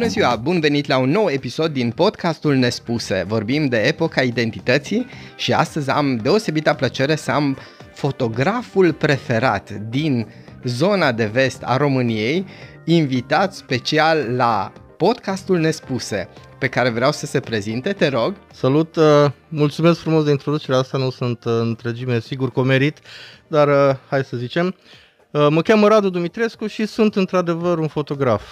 [0.00, 3.24] Bună ziua, bun venit la un nou episod din podcastul Nespuse.
[3.26, 5.06] Vorbim de epoca identității
[5.36, 7.58] și astăzi am deosebită plăcere să am
[7.94, 10.26] fotograful preferat din
[10.64, 12.46] zona de vest a României,
[12.84, 18.34] invitat special la podcastul Nespuse, pe care vreau să se prezinte, te rog.
[18.52, 19.04] Salut, uh,
[19.48, 22.98] mulțumesc frumos de introducere, asta nu sunt uh, întregime, sigur comerit,
[23.48, 24.74] dar uh, hai să zicem.
[25.30, 28.42] Uh, mă cheamă Radu Dumitrescu și sunt într-adevăr un fotograf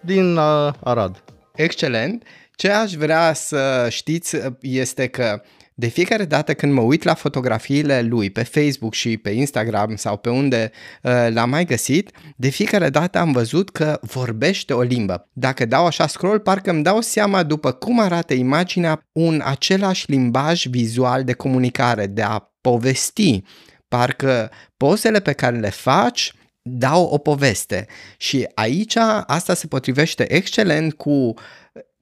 [0.00, 1.24] din uh, Arad.
[1.54, 2.24] Excelent.
[2.54, 5.42] Ce aș vrea să știți este că
[5.80, 10.16] de fiecare dată când mă uit la fotografiile lui pe Facebook și pe Instagram sau
[10.16, 10.70] pe unde
[11.02, 15.28] uh, l-am mai găsit, de fiecare dată am văzut că vorbește o limbă.
[15.32, 20.66] Dacă dau așa scroll, parcă îmi dau seama după cum arată imaginea un același limbaj
[20.66, 23.42] vizual de comunicare, de a povesti.
[23.88, 26.32] Parcă pozele pe care le faci
[26.62, 27.86] dau o poveste.
[28.16, 28.96] Și aici
[29.26, 31.34] asta se potrivește excelent cu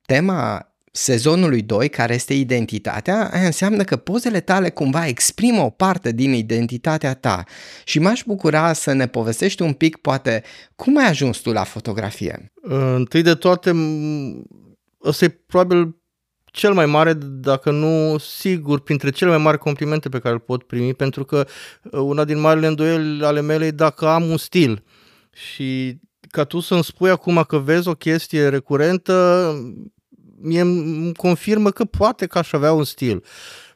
[0.06, 6.12] tema sezonului 2, care este identitatea, aia înseamnă că pozele tale cumva exprimă o parte
[6.12, 7.44] din identitatea ta.
[7.84, 10.42] Și m-aș bucura să ne povestești un pic, poate,
[10.77, 12.52] cum ai ajuns tu la fotografie?
[12.94, 13.75] Întâi de toate,
[15.04, 15.97] ăsta e probabil
[16.50, 20.62] cel mai mare, dacă nu sigur, printre cele mai mari complimente pe care îl pot
[20.62, 21.46] primi, pentru că
[21.82, 24.82] uh, una din marile îndoieli ale mele e dacă am un stil.
[25.32, 25.98] Și
[26.30, 29.54] ca tu să-mi spui acum că vezi o chestie recurentă,
[30.41, 33.24] mie îmi confirmă că poate că aș avea un stil.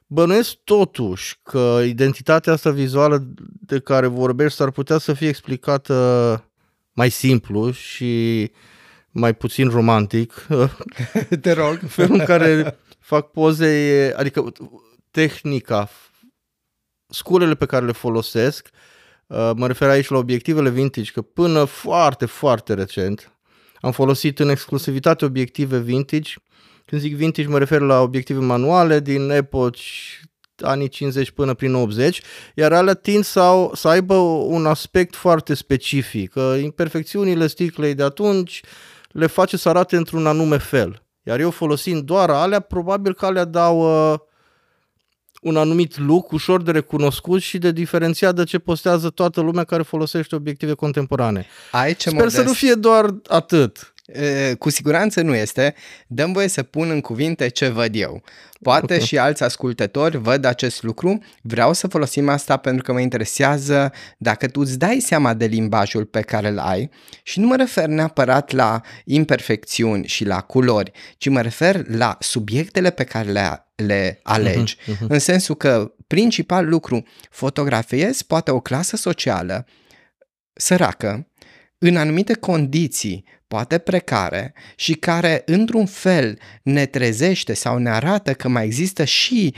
[0.06, 3.28] Bănuiesc totuși că identitatea asta vizuală
[3.60, 5.94] de care vorbești s-ar putea să fie explicată
[6.92, 8.50] mai simplu și
[9.12, 10.46] mai puțin romantic.
[11.42, 11.78] Te rog.
[11.88, 14.52] Felul în care fac poze, adică
[15.10, 15.88] tehnica,
[17.08, 18.68] sculele pe care le folosesc,
[19.54, 23.32] mă refer aici la obiectivele vintage, că până foarte, foarte recent
[23.80, 26.32] am folosit în exclusivitate obiective vintage
[26.84, 30.20] când zic vintage mă refer la obiective manuale din epoci
[30.60, 32.22] anii 50 până prin 80,
[32.54, 38.60] iar alea tind să, să aibă un aspect foarte specific, că imperfecțiunile sticlei de atunci
[39.12, 41.02] le face să arate într-un anume fel.
[41.22, 44.18] Iar eu folosind doar alea, probabil că alea dau uh,
[45.42, 49.82] un anumit look ușor de recunoscut și de diferențiat de ce postează toată lumea care
[49.82, 51.46] folosește obiective contemporane.
[51.70, 52.36] Ai ce Sper modest.
[52.36, 53.91] să nu fie doar atât
[54.58, 55.74] cu siguranță nu este.
[56.06, 58.22] Dăm voie să pun în cuvinte ce văd eu.
[58.62, 59.06] Poate okay.
[59.06, 61.18] și alți ascultători văd acest lucru.
[61.42, 66.04] Vreau să folosim asta pentru că mă interesează dacă tu îți dai seama de limbajul
[66.04, 66.90] pe care îl ai
[67.22, 72.90] și nu mă refer neapărat la imperfecțiuni și la culori, ci mă refer la subiectele
[72.90, 74.76] pe care le, le alegi.
[74.76, 75.06] Uh-huh, uh-huh.
[75.08, 79.66] În sensul că principal lucru, fotografiezi poate o clasă socială
[80.52, 81.26] săracă,
[81.78, 88.48] în anumite condiții, poate precare, și care într-un fel ne trezește sau ne arată că
[88.48, 89.54] mai există și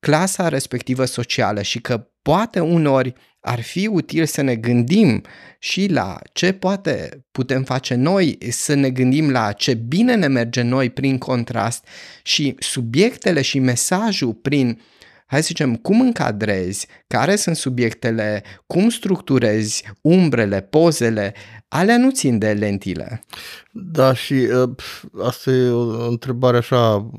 [0.00, 5.22] clasa respectivă socială și că poate unori ar fi util să ne gândim
[5.58, 10.62] și la ce poate putem face noi, să ne gândim la ce bine ne merge
[10.62, 11.86] noi prin contrast
[12.22, 14.80] și subiectele și mesajul prin
[15.30, 21.34] hai să zicem, cum încadrezi, care sunt subiectele, cum structurezi umbrele, pozele,
[21.72, 23.24] alea nu țin de lentile.
[23.70, 24.70] Da, și uh,
[25.22, 27.10] asta e o întrebare așa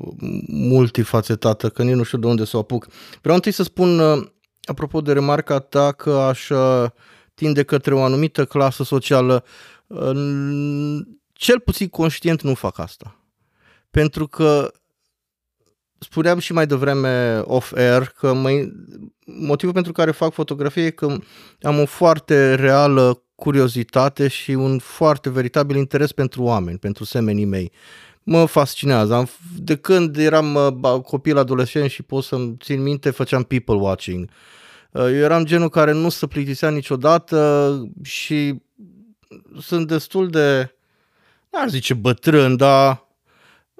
[0.46, 2.86] multifacetată, că nici nu știu de unde să o apuc.
[3.20, 4.26] Vreau întâi să spun, uh,
[4.64, 6.90] apropo de remarca ta, că aș uh,
[7.34, 9.44] tinde către o anumită clasă socială,
[9.86, 11.00] uh,
[11.32, 13.16] cel puțin conștient nu fac asta.
[13.90, 14.72] Pentru că
[15.98, 18.50] spuneam și mai devreme off-air că mă,
[19.24, 21.16] motivul pentru care fac fotografie e că
[21.62, 27.72] am o foarte reală curiozitate și un foarte veritabil interes pentru oameni, pentru semenii mei.
[28.22, 29.14] Mă fascinează.
[29.14, 34.30] Am, de când eram copil adolescent și pot să-mi țin minte, făceam people watching.
[34.92, 38.62] Eu eram genul care nu se plictisea niciodată și
[39.60, 40.74] sunt destul de,
[41.50, 43.08] n-aș zice bătrân, dar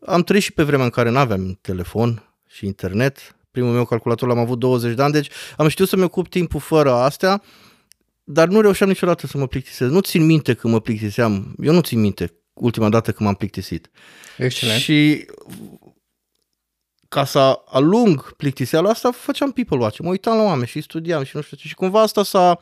[0.06, 3.36] am trăit și pe vremea în care nu aveam telefon și internet.
[3.50, 6.92] Primul meu calculator l-am avut 20 de ani, deci am știut să-mi ocup timpul fără
[6.92, 7.42] astea,
[8.24, 9.90] dar nu reușeam niciodată să mă plictisez.
[9.90, 11.54] Nu țin minte că mă plictiseam.
[11.62, 13.90] Eu nu țin minte ultima dată când m-am plictisit.
[14.38, 14.80] Excelent.
[14.80, 15.26] Și
[17.08, 19.98] ca să alung plictiseala asta, făceam people watch.
[19.98, 21.68] Mă uitam la oameni și studiam și nu știu ce.
[21.68, 22.60] Și cumva asta s-a,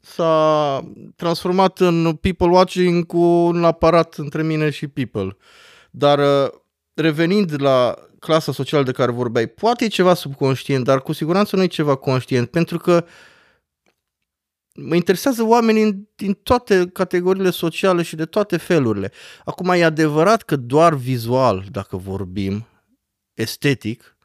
[0.00, 0.84] s-a
[1.16, 5.36] transformat în people watching cu un aparat între mine și people.
[5.90, 6.50] Dar uh,
[6.94, 11.62] revenind la clasa socială de care vorbeai, poate e ceva subconștient, dar cu siguranță nu
[11.62, 13.04] e ceva conștient, pentru că
[14.74, 19.12] mă interesează oamenii din toate categoriile sociale și de toate felurile.
[19.44, 22.66] Acum e adevărat că doar vizual, dacă vorbim,
[23.34, 24.16] estetic,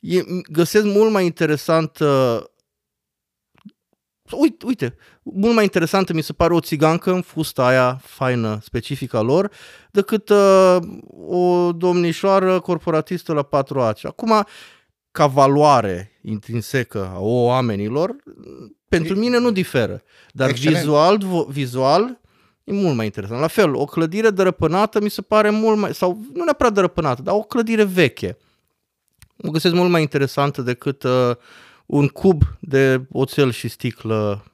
[0.00, 2.42] e, găsesc mult mai interesant uh,
[4.30, 9.20] uite, uite, mult mai interesantă mi se pare o țigancă în fusta aia faină, specifică
[9.20, 9.50] lor,
[9.90, 10.76] decât uh,
[11.28, 14.04] o domnișoară corporatistă la patru aci.
[14.04, 14.46] Acum,
[15.16, 18.16] ca valoare intrinsecă a oamenilor,
[18.88, 20.02] pentru mine nu diferă.
[20.32, 20.76] Dar Excelent.
[20.76, 22.20] vizual, vizual
[22.64, 23.40] e mult mai interesant.
[23.40, 27.34] La fel, o clădire dărăpânată mi se pare mult mai, sau nu neapărat dărăpânată, dar
[27.34, 28.36] o clădire veche.
[29.38, 31.36] O găsesc mult mai interesantă decât uh,
[31.86, 34.44] un cub de oțel și sticlă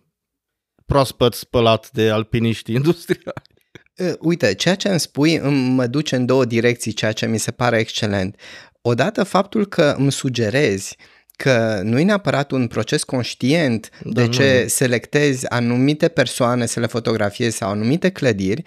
[0.86, 3.42] proaspăt spălat de alpiniști industriali.
[4.18, 7.78] Uite, ceea ce îmi spui mă duce în două direcții, ceea ce mi se pare
[7.78, 8.36] excelent.
[8.82, 10.96] Odată faptul că îmi sugerezi
[11.36, 14.68] că nu e neapărat un proces conștient da, de ce nu.
[14.68, 18.62] selectezi anumite persoane să le fotografiezi sau anumite clădiri,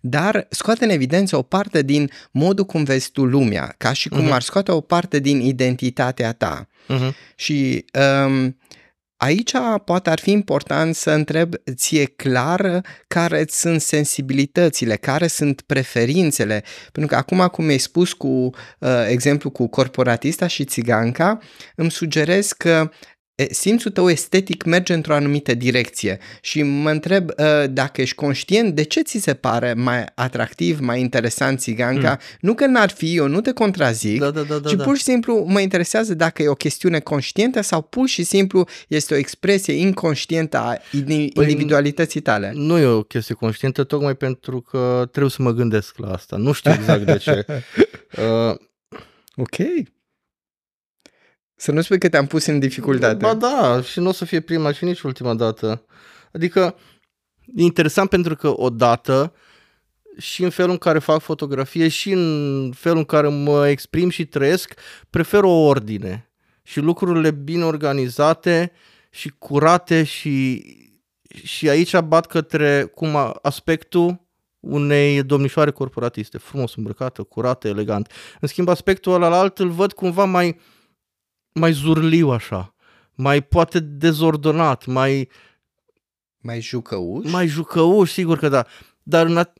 [0.00, 4.28] dar scoate în evidență o parte din modul cum vezi tu lumea, ca și cum
[4.28, 4.32] uh-huh.
[4.32, 6.68] ar scoate o parte din identitatea ta.
[6.88, 7.14] Uh-huh.
[7.34, 7.84] Și
[8.26, 8.56] um,
[9.22, 9.52] Aici
[9.84, 17.12] poate ar fi important să întreb ție clar care sunt sensibilitățile, care sunt preferințele, pentru
[17.12, 21.38] că acum cum mi-ai spus cu uh, exemplu cu corporatista și țiganca,
[21.74, 22.90] îmi sugerez că
[23.50, 28.82] simțul tău estetic merge într-o anumită direcție și mă întreb uh, dacă ești conștient de
[28.82, 32.18] ce ți se pare mai atractiv, mai interesant țiganca, mm.
[32.40, 34.84] nu că n-ar fi, eu nu te contrazic, da, da, da, da, ci da.
[34.84, 39.14] pur și simplu mă interesează dacă e o chestiune conștientă sau pur și simplu este
[39.14, 42.52] o expresie inconștientă a păi, individualității tale.
[42.54, 46.36] Nu e o chestie conștientă, tocmai pentru că trebuie să mă gândesc la asta.
[46.36, 47.44] Nu știu exact de ce.
[48.10, 48.56] Uh,
[49.36, 49.56] ok.
[51.60, 53.14] Să nu spui că te-am pus în dificultate.
[53.14, 55.84] Ba da, și nu o să fie prima și nici ultima dată.
[56.32, 56.76] Adică
[57.54, 59.32] e interesant pentru că odată
[60.18, 64.26] și în felul în care fac fotografie și în felul în care mă exprim și
[64.26, 64.74] trăiesc,
[65.10, 66.30] prefer o ordine
[66.62, 68.72] și lucrurile bine organizate
[69.10, 70.64] și curate și,
[71.44, 74.26] și aici bat către cum aspectul
[74.60, 78.12] unei domnișoare corporatiste, frumos îmbrăcată, curată, elegant.
[78.40, 80.60] În schimb, aspectul ăla alt îl văd cumva mai,
[81.52, 82.74] mai zurliu așa,
[83.14, 85.28] mai poate dezordonat, mai...
[86.42, 87.30] Mai jucăuș?
[87.30, 88.66] Mai jucăuș, sigur că da.
[89.02, 89.52] Dar în a...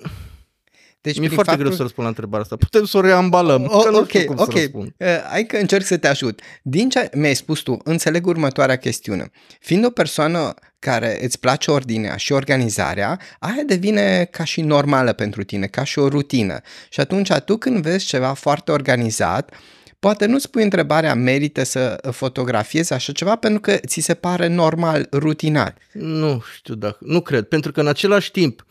[1.01, 1.65] Deci, Mi-e foarte faptul...
[1.65, 2.57] greu să răspund la întrebarea asta.
[2.57, 3.67] Putem să o reambalăm.
[3.69, 4.53] O, că nu ok, cum ok.
[4.53, 4.95] Să răspund.
[4.97, 6.41] Uh, hai că încerc să te ajut.
[6.63, 9.31] Din ce mi-ai spus tu, înțeleg următoarea chestiune.
[9.61, 15.43] Fiind o persoană care îți place ordinea și organizarea, aia devine ca și normală pentru
[15.43, 16.61] tine, ca și o rutină.
[16.89, 19.57] Și atunci tu când vezi ceva foarte organizat, uh,
[20.01, 25.09] Poate nu spui întrebarea merită să fotografiezi așa ceva pentru că ți se pare normal,
[25.13, 25.75] rutinar.
[25.93, 28.67] Nu știu dacă, nu cred, pentru că în același timp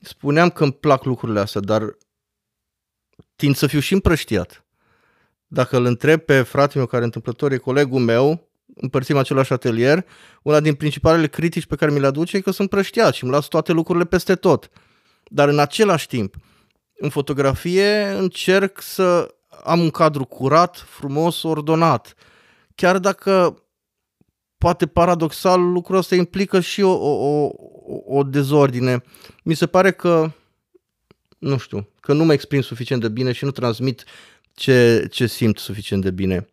[0.00, 1.96] spuneam că îmi plac lucrurile astea, dar
[3.36, 4.64] tind să fiu și împrăștiat.
[5.46, 10.04] Dacă îl întreb pe fratele meu care întâmplător e colegul meu, împărțim același atelier,
[10.42, 13.32] una din principalele critici pe care mi le aduce e că sunt prăștiat și îmi
[13.32, 14.70] las toate lucrurile peste tot.
[15.24, 16.34] Dar în același timp,
[16.94, 19.34] în fotografie încerc să
[19.64, 22.14] am un cadru curat, frumos, ordonat.
[22.74, 23.62] Chiar dacă
[24.58, 27.50] poate paradoxal lucrul ăsta implică și o, o, o,
[28.06, 29.02] o dezordine.
[29.42, 30.30] Mi se pare că,
[31.38, 34.04] nu știu, că nu mă exprim suficient de bine și nu transmit
[34.54, 36.48] ce, ce simt suficient de bine.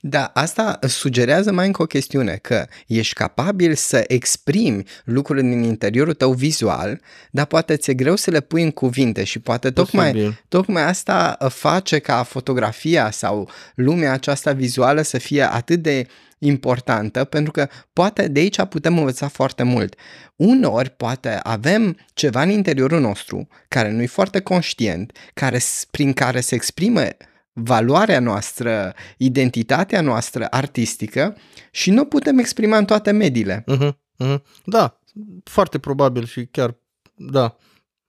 [0.00, 6.14] Da, asta sugerează mai încă o chestiune, că ești capabil să exprimi lucrurile din interiorul
[6.14, 7.00] tău vizual,
[7.30, 11.98] dar poate ți-e greu să le pui în cuvinte și poate tocmai, tocmai asta face
[11.98, 16.06] ca fotografia sau lumea aceasta vizuală să fie atât de
[16.38, 19.94] importantă, pentru că poate de aici putem învăța foarte mult.
[20.36, 25.58] Unori poate avem ceva în interiorul nostru care nu e foarte conștient, care,
[25.90, 27.02] prin care se exprimă
[27.52, 31.36] valoarea noastră, identitatea noastră artistică
[31.70, 33.64] și nu putem exprima în toate mediile.
[33.72, 33.90] Uh-huh,
[34.24, 34.38] uh-huh.
[34.64, 35.00] Da,
[35.44, 36.76] foarte probabil și chiar,
[37.14, 37.56] da.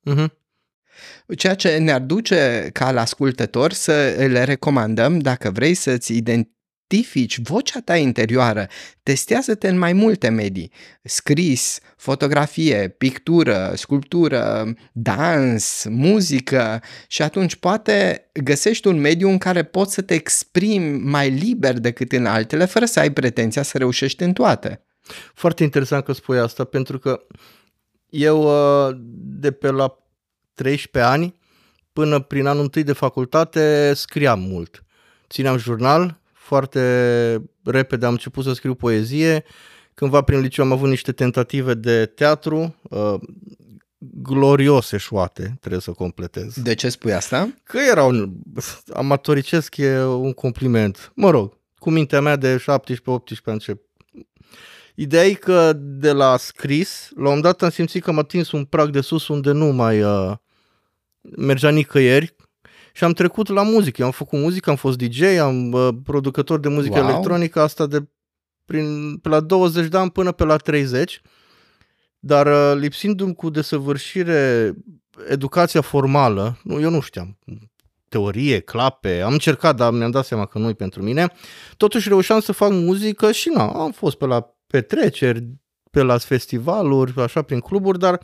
[0.10, 0.39] Uh-huh.
[1.38, 6.50] Ceea ce ne-ar duce ca la ascultător să le recomandăm dacă vrei să-ți ident-
[6.91, 8.67] identifici vocea ta interioară,
[9.03, 10.71] testează-te în mai multe medii,
[11.03, 19.93] scris, fotografie, pictură, sculptură, dans, muzică și atunci poate găsești un mediu în care poți
[19.93, 24.33] să te exprimi mai liber decât în altele, fără să ai pretenția să reușești în
[24.33, 24.86] toate.
[25.33, 27.21] Foarte interesant că spui asta, pentru că
[28.10, 28.95] eu uh,
[29.39, 29.98] de pe la
[30.53, 31.39] 13 ani
[31.93, 34.83] până prin anul întâi de facultate scriam mult.
[35.29, 36.81] Țineam jurnal, foarte
[37.63, 39.43] repede am început să scriu poezie,
[39.93, 43.15] cândva prin liceu am avut niște tentative de teatru, uh,
[43.98, 46.62] glorios eșuate, trebuie să completez.
[46.62, 47.53] De ce spui asta?
[47.63, 48.33] Că erau
[48.93, 51.12] amatoricesc, e un compliment.
[51.15, 52.63] Mă rog, cu mintea mea de 17-18
[53.45, 53.77] ani ce
[54.95, 58.51] Ideea e că de la scris, la un moment dat am simțit că am atins
[58.51, 60.31] un prag de sus unde nu mai uh,
[61.21, 62.36] mergea nicăieri
[62.93, 64.01] și am trecut la muzică.
[64.01, 67.10] Eu am făcut muzică, am fost DJ, am uh, producător de muzică wow.
[67.10, 68.07] electronică, asta de
[68.65, 71.21] prin, pe la 20 de ani până pe la 30,
[72.19, 74.74] dar uh, lipsindu-mi cu desăvârșire
[75.29, 77.38] educația formală, nu, eu nu știam
[78.12, 81.27] teorie, clape, am încercat, dar mi-am dat seama că nu e pentru mine,
[81.77, 85.48] totuși reușeam să fac muzică și nu, am fost pe la petreceri,
[85.91, 88.21] pe la festivaluri, așa, prin cluburi, dar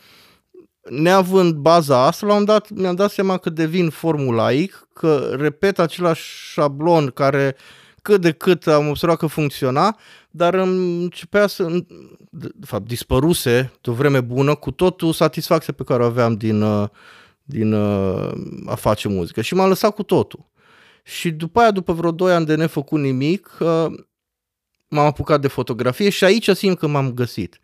[0.90, 6.52] neavând baza asta, la un dat mi-am dat seama că devin formulaic, că repet același
[6.52, 7.56] șablon care
[8.02, 9.98] cât de cât am observat că funcționa,
[10.30, 11.68] dar începea să,
[12.32, 16.62] de fapt, dispăruse de o vreme bună cu totul satisfacția pe care o aveam din,
[16.62, 16.90] uh,
[17.44, 18.32] din uh,
[18.66, 20.46] a face muzică și m-am lăsat cu totul.
[21.04, 23.86] Și după aia, după vreo 2 ani de nefăcut nimic, uh,
[24.88, 27.60] m-am apucat de fotografie și aici simt că m-am găsit.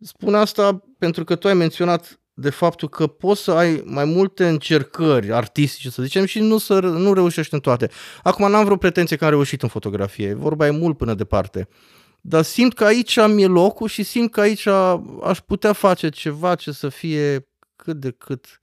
[0.00, 4.48] Spun asta pentru că tu ai menționat de faptul că poți să ai mai multe
[4.48, 7.90] încercări artistice, să zicem, și nu, să, nu reușești în toate.
[8.22, 11.68] Acum n-am vreo pretenție că am reușit în fotografie, vorba e mult până departe.
[12.20, 14.66] Dar simt că aici am e locul și simt că aici
[15.22, 18.60] aș putea face ceva ce să fie cât de cât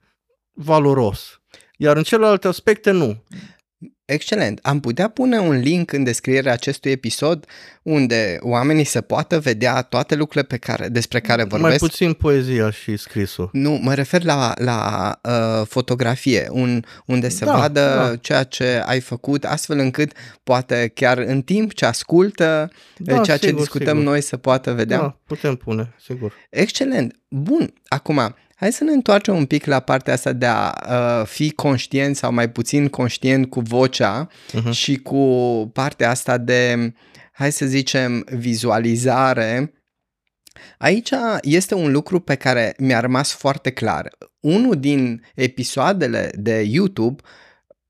[0.52, 1.40] valoros.
[1.76, 3.24] Iar în celelalte aspecte nu.
[4.08, 4.58] Excelent.
[4.62, 7.46] Am putea pune un link în descrierea acestui episod
[7.82, 11.80] unde oamenii să poată vedea toate lucrurile pe care, despre care vorbesc.
[11.80, 13.50] Mai puțin poezia și scrisul.
[13.52, 18.16] Nu, mă refer la, la uh, fotografie, un, unde se da, vadă da.
[18.16, 20.12] ceea ce ai făcut, astfel încât
[20.42, 24.10] poate chiar în timp ce ascultă da, ceea sigur, ce discutăm sigur.
[24.10, 24.98] noi să poată vedea.
[24.98, 26.32] Da, putem pune, sigur.
[26.50, 27.14] Excelent.
[27.28, 31.50] Bun, acum Hai să ne întoarcem un pic la partea asta de a uh, fi
[31.50, 34.70] conștient sau mai puțin conștient cu vocea uh-huh.
[34.70, 35.20] și cu
[35.72, 36.92] partea asta de,
[37.32, 39.72] hai să zicem, vizualizare.
[40.78, 41.10] Aici
[41.42, 44.08] este un lucru pe care mi-a rămas foarte clar.
[44.40, 47.22] Unul din episoadele de YouTube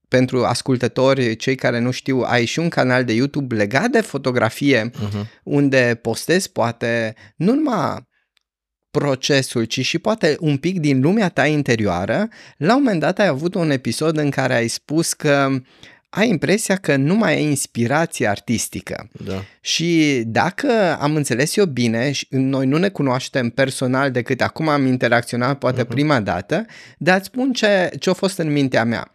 [0.08, 4.90] pentru ascultători, cei care nu știu, ai și un canal de YouTube legat de fotografie,
[4.90, 5.26] uh-huh.
[5.42, 8.07] unde postezi poate nu numai
[8.90, 13.26] procesul, ci și poate un pic din lumea ta interioară, la un moment dat ai
[13.26, 15.48] avut un episod în care ai spus că
[16.10, 19.08] ai impresia că nu mai ai inspirație artistică.
[19.24, 19.44] Da.
[19.60, 24.86] Și dacă am înțeles eu bine, și noi nu ne cunoaștem personal decât acum am
[24.86, 25.88] interacționat poate uh-huh.
[25.88, 26.66] prima dată,
[26.98, 29.12] dar îți spun ce, ce a fost în mintea mea.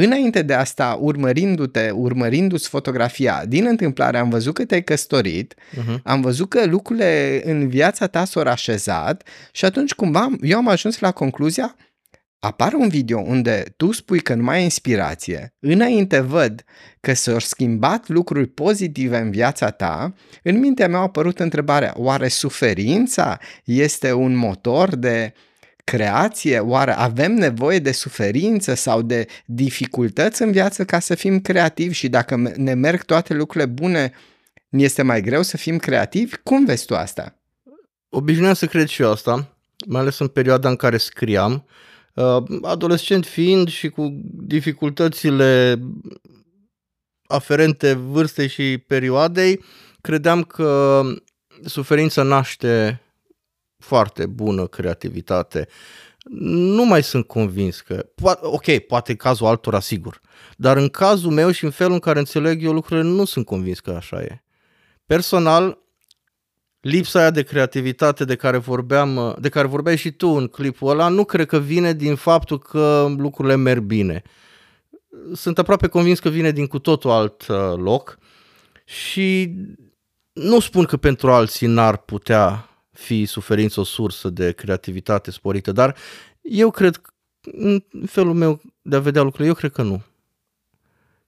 [0.00, 6.02] Înainte de asta, urmărindu-te, urmărindu-ți fotografia, din întâmplare am văzut că te-ai căsătorit, uh-huh.
[6.02, 10.98] am văzut că lucrurile în viața ta s-au așezat și atunci cumva eu am ajuns
[10.98, 11.76] la concluzia
[12.38, 16.64] apare un video unde tu spui că nu mai ai inspirație, înainte văd
[17.00, 22.28] că s-au schimbat lucruri pozitive în viața ta, în mintea mea a apărut întrebarea, oare
[22.28, 25.32] suferința este un motor de
[25.90, 26.58] creație?
[26.58, 32.08] Oare avem nevoie de suferință sau de dificultăți în viață ca să fim creativi și
[32.08, 34.12] dacă ne merg toate lucrurile bune,
[34.68, 36.36] este mai greu să fim creativi?
[36.42, 37.38] Cum vezi tu asta?
[38.08, 41.66] Obișnuiam să cred și eu asta, mai ales în perioada în care scriam,
[42.14, 45.80] uh, adolescent fiind și cu dificultățile
[47.28, 49.64] aferente vârstei și perioadei,
[50.00, 51.02] credeam că
[51.64, 53.02] suferința naște
[53.78, 55.68] foarte bună creativitate.
[56.50, 60.20] Nu mai sunt convins că, po- ok, poate cazul altora sigur,
[60.56, 63.80] dar în cazul meu și în felul în care înțeleg eu lucrurile, nu sunt convins
[63.80, 64.42] că așa e.
[65.06, 65.78] Personal,
[66.80, 71.08] lipsa aia de creativitate de care vorbeam, de care vorbeai și tu în clipul ăla,
[71.08, 74.22] nu cred că vine din faptul că lucrurile merg bine.
[75.34, 78.18] Sunt aproape convins că vine din cu totul alt uh, loc
[78.84, 79.54] și
[80.32, 82.67] nu spun că pentru alții n-ar putea
[82.98, 85.96] fi suferință o sursă de creativitate sporită, dar
[86.40, 87.00] eu cred,
[87.40, 90.02] în felul meu de a vedea lucrurile, eu cred că nu.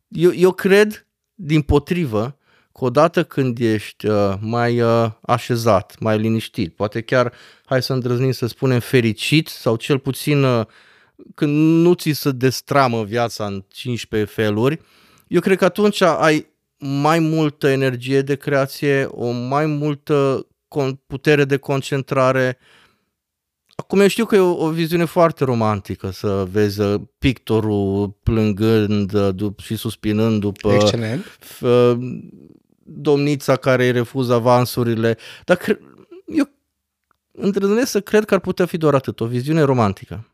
[0.09, 2.39] Eu, eu cred, din potrivă,
[2.73, 7.33] că odată când ești uh, mai uh, așezat, mai liniștit, poate chiar,
[7.65, 10.67] hai să îndrăznim să spunem, fericit sau cel puțin uh,
[11.35, 14.81] când nu ți se destramă viața în 15 feluri,
[15.27, 16.47] eu cred că atunci ai
[16.79, 20.47] mai multă energie de creație, o mai multă
[21.07, 22.59] putere de concentrare.
[23.75, 29.13] Acum eu știu că e o, o viziune foarte romantică să vezi uh, pictorul plângând
[29.13, 30.73] uh, și suspinând după...
[30.73, 31.39] Excelent.
[32.83, 35.81] domnița care îi refuză avansurile, dar cre-
[36.27, 36.49] eu
[37.33, 40.30] îndrăznesc să cred că ar putea fi doar atât, o viziune romantică.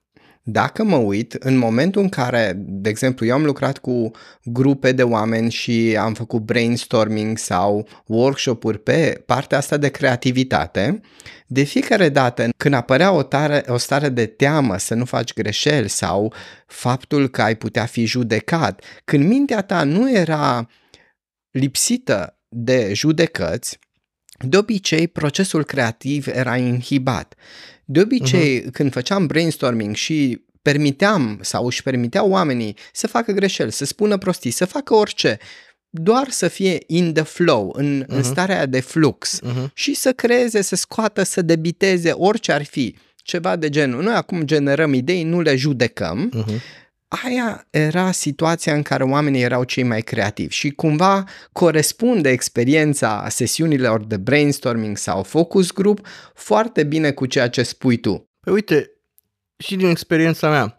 [0.49, 4.11] Dacă mă uit, în momentul în care, de exemplu, eu am lucrat cu
[4.45, 11.01] grupe de oameni și am făcut brainstorming sau workshop-uri pe partea asta de creativitate,
[11.47, 15.89] de fiecare dată când apărea o, tare, o stare de teamă să nu faci greșeli
[15.89, 16.33] sau
[16.67, 20.69] faptul că ai putea fi judecat, când mintea ta nu era
[21.51, 23.79] lipsită de judecăți,
[24.39, 27.35] de obicei procesul creativ era inhibat.
[27.89, 28.71] De obicei, uh-huh.
[28.73, 34.51] când făceam brainstorming și permiteam sau își permiteau oamenii să facă greșeli, să spună prostii,
[34.51, 35.39] să facă orice,
[35.91, 38.07] doar să fie in the flow, în, uh-huh.
[38.07, 38.27] în mhm.
[38.27, 39.73] starea de flux uh-huh.
[39.75, 44.03] și să creeze, să scoată, să debiteze orice ar fi, ceva de genul.
[44.03, 46.33] Noi acum generăm idei, nu le judecăm.
[46.45, 46.61] Uh-huh.
[47.09, 54.05] Aia era situația în care oamenii erau cei mai creativi și cumva corespunde experiența sesiunilor
[54.05, 58.29] de brainstorming sau focus group foarte bine cu ceea ce spui tu.
[58.41, 58.91] Păi uite,
[59.57, 60.79] și din experiența mea,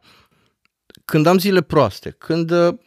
[1.05, 2.77] când am zile proaste, când uh,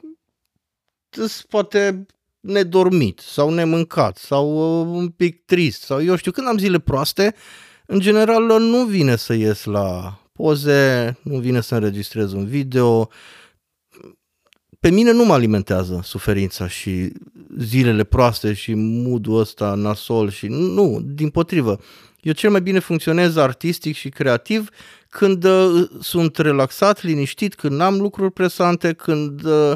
[1.49, 2.07] poate
[2.41, 7.35] nedormit sau nemâncat sau uh, un pic trist sau eu știu, când am zile proaste,
[7.87, 13.09] în general nu vine să ies la poze, nu vine să înregistrez un video.
[14.81, 17.13] Pe mine nu mă alimentează suferința și
[17.59, 21.81] zilele proaste și mood ăsta nasol și nu, din potrivă.
[22.21, 24.69] Eu cel mai bine funcționez artistic și creativ
[25.09, 29.73] când uh, sunt relaxat, liniștit, când n-am lucruri presante, când uh,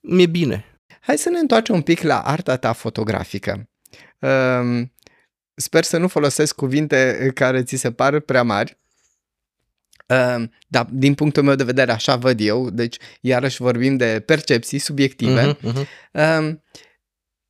[0.00, 0.64] mi-e bine.
[1.00, 3.68] Hai să ne întoarcem un pic la arta ta fotografică.
[4.18, 4.82] Uh,
[5.54, 8.80] sper să nu folosesc cuvinte care ți se par prea mari.
[10.12, 14.78] Uh, dar din punctul meu de vedere așa văd eu, deci iarăși vorbim de percepții
[14.78, 15.54] subiective.
[15.54, 15.86] Uh-huh, uh-huh.
[16.12, 16.54] Uh,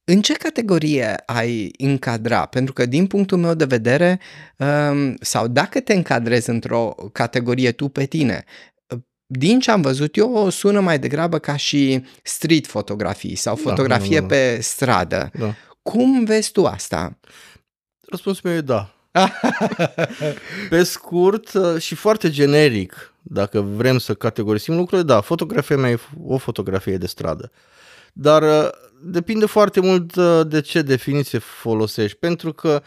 [0.05, 2.47] în ce categorie ai încadra?
[2.47, 4.21] Pentru că din punctul meu de vedere,
[4.57, 8.45] um, sau dacă te încadrezi într-o categorie tu pe tine,
[9.27, 13.61] din ce am văzut eu, o sună mai degrabă ca și street fotografii sau da,
[13.61, 14.35] fotografie da, da, da.
[14.35, 15.31] pe stradă.
[15.39, 15.55] Da.
[15.83, 17.19] Cum vezi tu asta?
[18.09, 18.95] Răspunsul meu e da.
[20.71, 25.99] pe scurt uh, și foarte generic, dacă vrem să categorisim lucrurile, da, fotografia mea e
[26.25, 27.51] o fotografie de stradă.
[28.13, 28.71] Dar uh,
[29.03, 32.83] depinde foarte mult uh, de ce definiție folosești, pentru că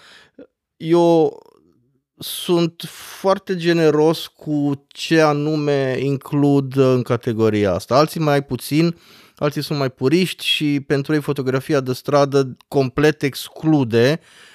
[0.78, 1.40] eu
[2.18, 2.84] sunt
[3.20, 7.96] foarte generos cu ce anume includ în categoria asta.
[7.96, 8.98] Alții mai puțin,
[9.36, 14.54] alții sunt mai puriști și pentru ei fotografia de stradă complet exclude, uh,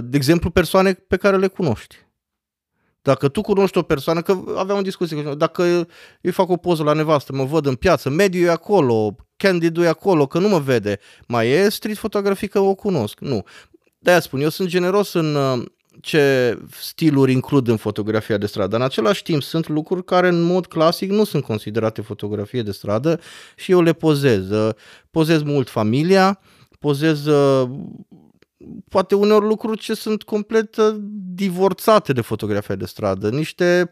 [0.00, 1.96] de exemplu, persoane pe care le cunoști.
[3.02, 5.86] Dacă tu cunoști o persoană, că aveam o discuție cu dacă
[6.20, 9.88] eu fac o poză la nevastă, mă văd în piață, mediul e acolo, candidul e
[9.88, 13.20] acolo, că nu mă vede, mai e street fotografie că o cunosc.
[13.20, 13.42] Nu.
[13.98, 15.62] De-aia spun, eu sunt generos în uh,
[16.00, 18.76] ce stiluri includ în fotografia de stradă.
[18.76, 23.20] În același timp sunt lucruri care în mod clasic nu sunt considerate fotografie de stradă
[23.56, 24.50] și eu le pozez.
[24.50, 24.74] Uh,
[25.10, 26.40] pozez mult familia,
[26.78, 27.70] pozez uh,
[28.88, 30.94] poate uneori lucruri ce sunt complet uh,
[31.34, 33.88] divorțate de fotografia de stradă, niște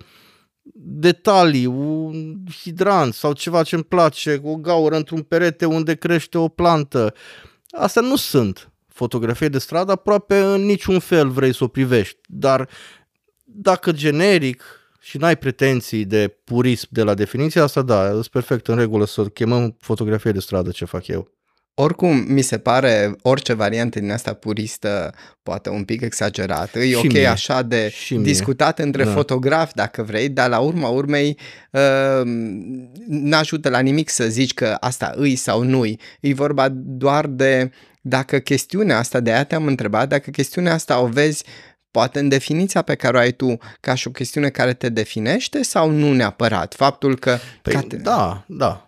[0.74, 6.48] detalii, un hidrant sau ceva ce îmi place, o gaură într-un perete unde crește o
[6.48, 7.14] plantă.
[7.70, 12.68] Astea nu sunt fotografie de stradă, aproape în niciun fel vrei să o privești, dar
[13.44, 14.62] dacă generic
[15.00, 19.24] și n-ai pretenții de purism de la definiția asta, da, e perfect în regulă să
[19.24, 21.37] chemăm fotografie de stradă ce fac eu.
[21.80, 26.78] Oricum, mi se pare orice variantă din asta puristă poate un pic exagerată.
[26.78, 27.26] E și ok mie.
[27.26, 28.86] așa de și discutat mie.
[28.86, 29.10] între da.
[29.10, 31.38] fotografi dacă vrei, dar la urma urmei
[31.70, 32.22] uh,
[33.06, 36.00] n-ajută la nimic să zici că asta îi sau nu-i.
[36.20, 41.06] E vorba doar de dacă chestiunea asta, de aia te-am întrebat, dacă chestiunea asta o
[41.06, 41.44] vezi
[41.90, 45.62] poate în definiția pe care o ai tu ca și o chestiune care te definește
[45.62, 46.74] sau nu neapărat?
[46.74, 47.38] Faptul că...
[47.62, 47.96] Păi, cate...
[47.96, 48.87] Da, da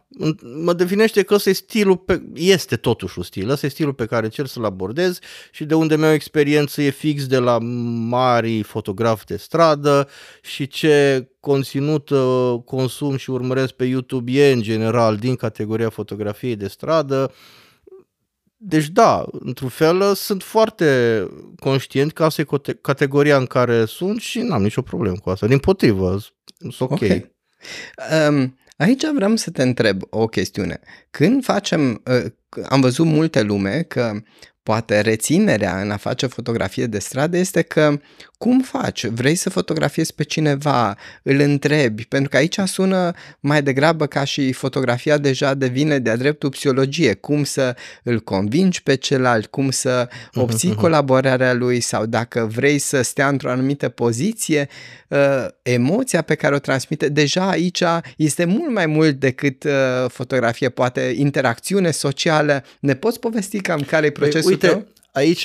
[0.63, 4.07] mă definește că ăsta e stilul, pe, este totuși un stil, ăsta e stilul pe
[4.07, 5.19] care cer să-l abordez
[5.51, 7.59] și de unde mi-au experiență e fix de la
[8.09, 10.09] mari fotografi de stradă
[10.43, 16.57] și ce conținut uh, consum și urmăresc pe YouTube e în general din categoria fotografiei
[16.57, 17.33] de stradă.
[18.57, 21.29] Deci da, într-un fel sunt foarte
[21.59, 25.47] conștient că asta e categoria în care sunt și n-am nicio problemă cu asta.
[25.47, 26.19] Din potrivă,
[26.59, 26.91] sunt ok.
[26.91, 27.35] okay.
[28.29, 30.81] Um, Aici vreau să te întreb o chestiune.
[31.11, 32.23] Când facem, ă,
[32.69, 34.21] am văzut multe lume că
[34.71, 37.99] poate reținerea în a face fotografie de stradă este că
[38.41, 39.07] cum faci?
[39.07, 44.53] Vrei să fotografiezi pe cineva, îl întrebi, pentru că aici sună mai degrabă ca și
[44.53, 50.41] fotografia deja devine de-a dreptul psihologie, cum să îl convingi pe celălalt, cum să Mhm,
[50.41, 51.81] obții colaborarea lui?
[51.81, 54.69] Sau dacă vrei să stea într-o anumită poziție,
[55.09, 57.83] uh, emoția pe care o transmite, deja aici
[58.17, 59.71] este mult mai mult decât uh,
[60.09, 62.65] fotografie, poate interacțiune socială.
[62.81, 64.87] Ne poți povesti cam care e procesul Păi, uite, tău?
[65.12, 65.44] aici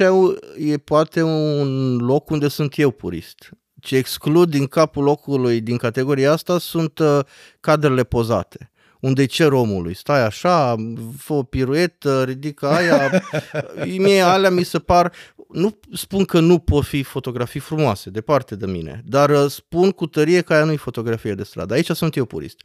[0.57, 3.49] e poate un loc unde sunt eu purist.
[3.81, 7.19] Ce exclud din capul locului din categoria asta sunt uh,
[7.59, 8.69] cadrele pozate
[9.05, 10.75] unde îi cer omului, stai așa,
[11.17, 13.23] fă o piruetă, ridică aia,
[13.97, 15.11] mie alea mi se par,
[15.51, 20.05] nu spun că nu pot fi fotografii frumoase, departe de mine, dar uh, spun cu
[20.05, 22.59] tărie că aia nu e fotografie de stradă, aici sunt eu purist.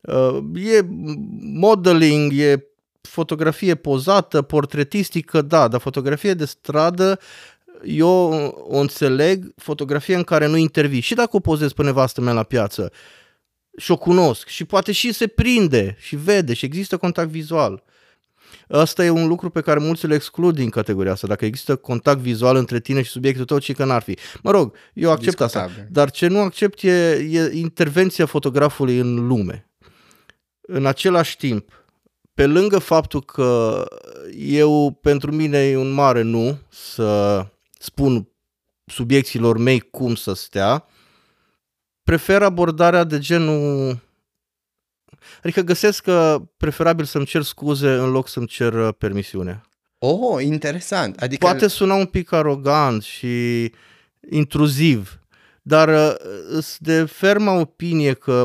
[0.00, 0.86] Uh, e
[1.40, 2.64] modeling, e
[3.06, 7.18] fotografie pozată, portretistică, da, dar fotografie de stradă,
[7.84, 8.32] eu
[8.68, 11.00] o înțeleg, fotografie în care nu intervii.
[11.00, 12.92] Și dacă o pozez pe nevastă mea la piață
[13.76, 17.82] și o cunosc și poate și se prinde și vede și există contact vizual.
[18.68, 21.26] Asta e un lucru pe care mulți îl exclud din categoria asta.
[21.26, 24.18] Dacă există contact vizual între tine și subiectul tău, ci că n-ar fi.
[24.42, 25.60] Mă rog, eu accept asta.
[25.60, 25.92] Discutabil.
[25.92, 29.68] Dar ce nu accept e, e intervenția fotografului în lume.
[30.60, 31.83] În același timp,
[32.34, 33.84] pe lângă faptul că
[34.36, 37.46] eu, pentru mine e un mare nu să
[37.78, 38.28] spun
[38.86, 40.86] subiecților mei cum să stea,
[42.02, 43.98] prefer abordarea de genul...
[45.42, 49.62] Adică găsesc că preferabil să-mi cer scuze în loc să-mi cer uh, permisiune.
[49.98, 51.20] Oh, interesant.
[51.20, 53.72] Adică Poate suna un pic arogant și
[54.30, 55.18] intruziv,
[55.62, 56.14] dar uh,
[56.48, 58.44] îs de ferma opinie că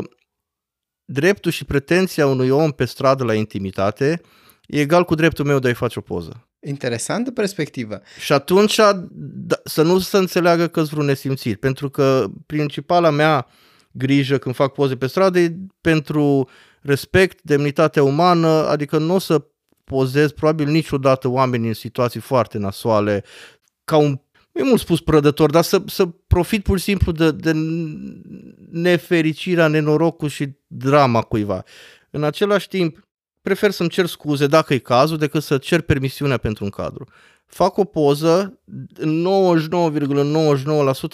[1.12, 4.20] dreptul și pretenția unui om pe stradă la intimitate
[4.66, 6.48] e egal cu dreptul meu de a-i face o poză.
[6.66, 8.00] interesantă perspectivă.
[8.20, 8.76] Și atunci
[9.12, 13.46] da, să nu se înțeleagă că sunt vreun nesimțit, pentru că principala mea
[13.92, 16.48] grijă când fac poze pe stradă e pentru
[16.80, 19.44] respect, demnitatea umană, adică nu o să
[19.84, 23.24] pozez probabil niciodată oameni în situații foarte nasoale,
[23.84, 24.20] ca un,
[24.52, 27.52] e mult spus prădător, dar să, să profit pur și simplu de, de
[28.70, 31.64] nefericirea, nenorocul și drama cuiva.
[32.10, 33.08] În același timp,
[33.42, 37.08] prefer să-mi cer scuze dacă e cazul decât să cer permisiunea pentru un cadru.
[37.46, 38.60] Fac o poză
[38.94, 39.26] în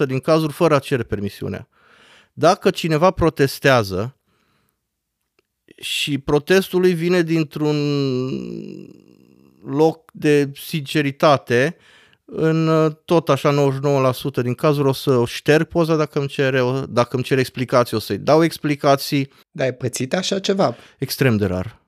[0.03, 1.69] 99,99% din cazuri fără a cere permisiunea.
[2.33, 4.17] Dacă cineva protestează
[5.77, 7.77] și protestul lui vine dintr-un
[9.65, 11.77] loc de sinceritate,
[12.29, 13.71] în uh, tot așa
[14.39, 17.41] 99% din cazuri o să o șterg poza dacă îmi cere, o- dacă îmi cere
[17.41, 20.77] explicații, o să-i dau explicații, Da, ai pățit așa ceva?
[20.99, 21.81] extrem de rar.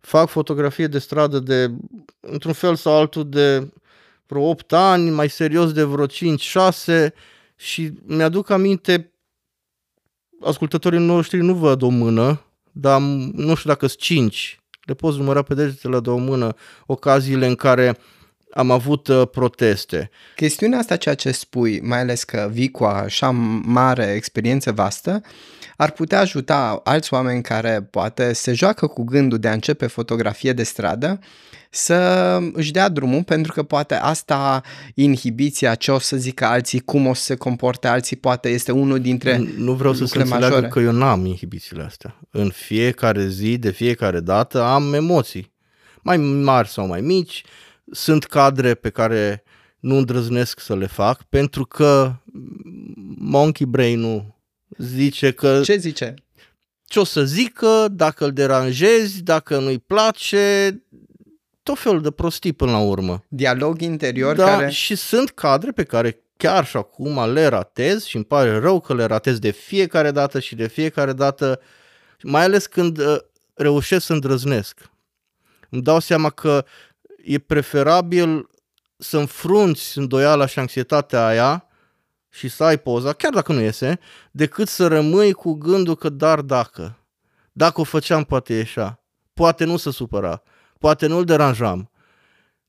[0.00, 1.70] Fac fotografie de stradă de,
[2.20, 3.68] într-un fel sau altul, de
[4.26, 7.12] vreo 8 ani, mai serios de vreo 5-6
[7.56, 9.12] și mi-aduc aminte,
[10.40, 15.18] ascultătorii noștri nu văd o mână, dar am- nu știu dacă sunt 5, le poți
[15.18, 16.54] număra pe degetele de o mână,
[16.86, 17.98] ocaziile în care
[18.52, 20.10] am avut uh, proteste.
[20.36, 23.30] Chestiunea asta, ceea ce spui, mai ales că vii cu așa
[23.64, 25.22] mare experiență vastă,
[25.76, 30.52] ar putea ajuta alți oameni care poate se joacă cu gândul de a începe fotografie
[30.52, 31.18] de stradă
[31.70, 34.62] să își dea drumul, pentru că poate asta,
[34.94, 39.00] inhibiția, ce o să zică alții, cum o să se comporte alții, poate este unul
[39.00, 40.72] dintre Nu vreau să se lucrurile înțeleagă majore.
[40.72, 42.20] că eu n-am inhibițiile astea.
[42.30, 45.52] În fiecare zi, de fiecare dată, am emoții.
[46.02, 47.44] Mai mari sau mai mici.
[47.90, 49.42] Sunt cadre pe care
[49.78, 52.14] nu îndrăznesc să le fac pentru că
[53.16, 54.38] monkey brain-ul
[54.78, 56.14] zice că Ce zice?
[56.84, 60.74] ce o să zică, dacă îl deranjezi, dacă nu-i place,
[61.62, 63.24] tot felul de prostii până la urmă.
[63.28, 64.70] Dialog interior Da, care...
[64.70, 68.94] și sunt cadre pe care chiar și acum le ratez și îmi pare rău că
[68.94, 71.60] le ratez de fiecare dată și de fiecare dată,
[72.22, 73.16] mai ales când uh,
[73.54, 74.90] reușesc să îndrăznesc.
[75.68, 76.64] Îmi dau seama că
[77.24, 78.48] e preferabil
[78.96, 81.64] să înfrunți îndoiala și anxietatea aia
[82.28, 83.98] și să ai poza, chiar dacă nu iese,
[84.30, 86.98] decât să rămâi cu gândul că dar dacă.
[87.52, 89.02] Dacă o făceam, poate ieșea.
[89.34, 90.42] Poate nu se supăra.
[90.78, 91.90] Poate nu-l deranjam.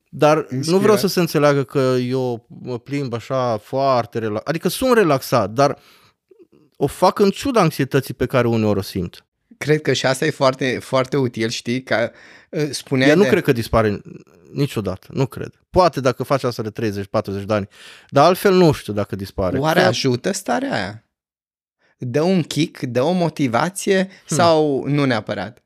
[0.08, 0.66] Dar Inspirat.
[0.66, 4.48] nu vreau să se înțeleagă că eu mă plimb așa foarte relaxat.
[4.48, 5.78] Adică sunt relaxat, dar
[6.76, 9.26] o fac în ciuda anxietății pe care uneori o simt.
[9.62, 12.10] Cred că și asta e foarte, foarte util, știi, ca
[12.50, 13.28] uh, spuneai Ea nu de...
[13.28, 14.00] cred că dispare
[14.52, 15.60] niciodată, nu cred.
[15.70, 17.68] Poate dacă faci asta de 30-40 de ani,
[18.08, 19.58] dar altfel nu știu dacă dispare.
[19.58, 21.04] Oare Că- ajută starea aia?
[21.98, 24.36] Dă un kick, dă o motivație Hmm.
[24.36, 25.62] sau nu neapărat?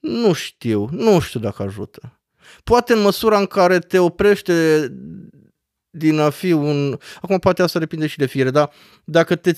[0.00, 2.20] Nu știu, nu știu dacă ajută.
[2.64, 4.86] Poate în măsura în care te oprește
[5.90, 6.98] din a fi un...
[7.20, 8.70] Acum poate asta depinde și de fiere, dar
[9.04, 9.52] dacă te,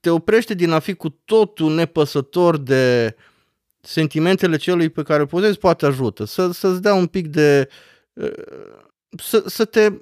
[0.00, 3.14] te oprește din a fi cu totul nepăsător de
[3.80, 6.24] sentimentele celui pe care pozezi, poate ajută.
[6.24, 7.68] Să, să-ți dea un pic de...
[9.16, 9.92] Să, să te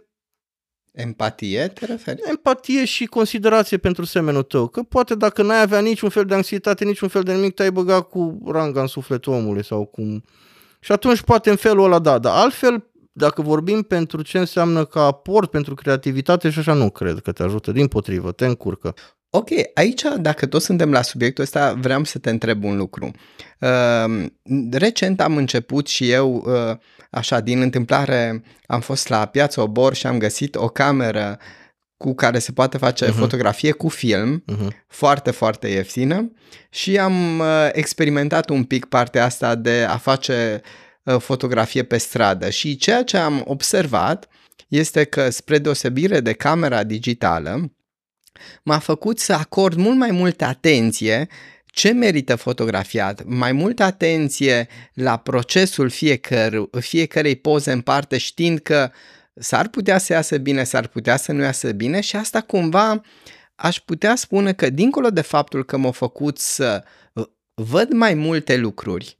[0.99, 2.21] Empatie, te referi?
[2.29, 4.67] Empatie și considerație pentru semenul tău.
[4.67, 8.01] Că poate dacă n-ai avea niciun fel de anxietate, niciun fel de nimic, te-ai băga
[8.01, 10.25] cu ranga în sufletul omului sau cum...
[10.81, 15.03] Și atunci poate în felul ăla da, dar altfel, dacă vorbim pentru ce înseamnă ca
[15.05, 18.95] aport pentru creativitate și așa, nu cred că te ajută, din potrivă, te încurcă.
[19.31, 23.11] Ok, aici, dacă tot suntem la subiectul ăsta, vreau să te întreb un lucru.
[23.61, 24.27] Uh,
[24.71, 26.77] recent am început și eu, uh,
[27.11, 31.39] așa, din întâmplare, am fost la Piața Obor și am găsit o cameră
[31.97, 33.15] cu care se poate face uh-huh.
[33.15, 34.69] fotografie cu film, uh-huh.
[34.87, 36.33] foarte, foarte ieftină
[36.71, 40.61] și am uh, experimentat un pic partea asta de a face
[41.03, 44.29] uh, fotografie pe stradă și ceea ce am observat
[44.69, 47.73] este că spre deosebire de camera digitală,
[48.63, 51.29] m-a făcut să acord mult mai multă atenție
[51.67, 58.91] ce merită fotografiat, mai multă atenție la procesul fiecăr, fiecărei poze în parte știind că
[59.35, 63.01] s-ar putea să iasă bine, s-ar putea să nu iasă bine și asta cumva
[63.55, 66.85] aș putea spune că dincolo de faptul că m-a făcut să
[67.55, 69.19] văd mai multe lucruri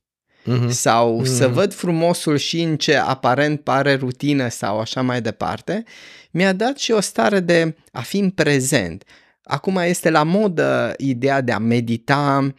[0.49, 0.69] uh-huh.
[0.69, 1.27] sau uh-huh.
[1.27, 5.85] să văd frumosul și în ce aparent pare rutină sau așa mai departe,
[6.31, 9.05] mi-a dat și o stare de a fi în prezent.
[9.43, 12.55] Acum este la modă ideea de a medita,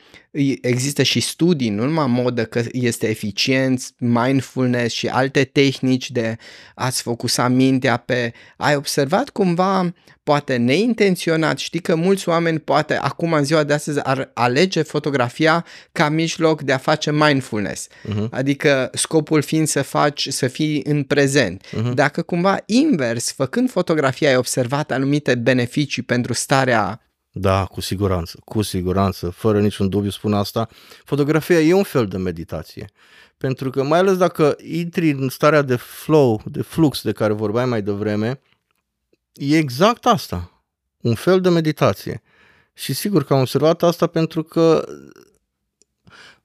[0.61, 6.37] există și studii, nu numai modă că este eficient, mindfulness și alte tehnici de
[6.75, 8.33] a-ți focusa mintea pe...
[8.57, 13.99] Ai observat cumva, poate neintenționat, știi că mulți oameni poate acum în ziua de astăzi
[14.03, 18.29] ar alege fotografia ca mijloc de a face mindfulness, uh-huh.
[18.29, 21.65] adică scopul fiind să faci, să fii în prezent.
[21.65, 21.93] Uh-huh.
[21.93, 27.08] Dacă cumva invers, făcând fotografia ai observat anumite beneficii pentru starea
[27.39, 30.67] da, cu siguranță, cu siguranță, fără niciun dubiu spun asta.
[31.05, 32.89] Fotografia e un fel de meditație.
[33.37, 37.65] Pentru că mai ales dacă intri în starea de flow, de flux de care vorbeai
[37.65, 38.41] mai devreme,
[39.33, 40.63] e exact asta.
[41.01, 42.21] Un fel de meditație.
[42.73, 44.85] Și sigur că am observat asta pentru că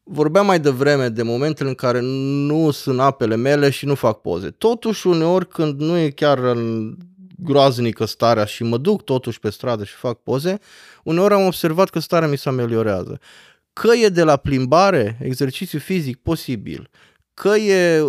[0.03, 4.51] vorbeam mai devreme de momentele în care nu sunt apele mele și nu fac poze.
[4.51, 6.95] Totuși, uneori, când nu e chiar în
[7.45, 10.59] groaznică starea și mă duc totuși pe stradă și fac poze,
[11.05, 13.21] uneori am observat că starea mi se ameliorează.
[13.73, 16.91] Că e de la plimbare, exercițiu fizic, posibil.
[17.35, 18.03] Că e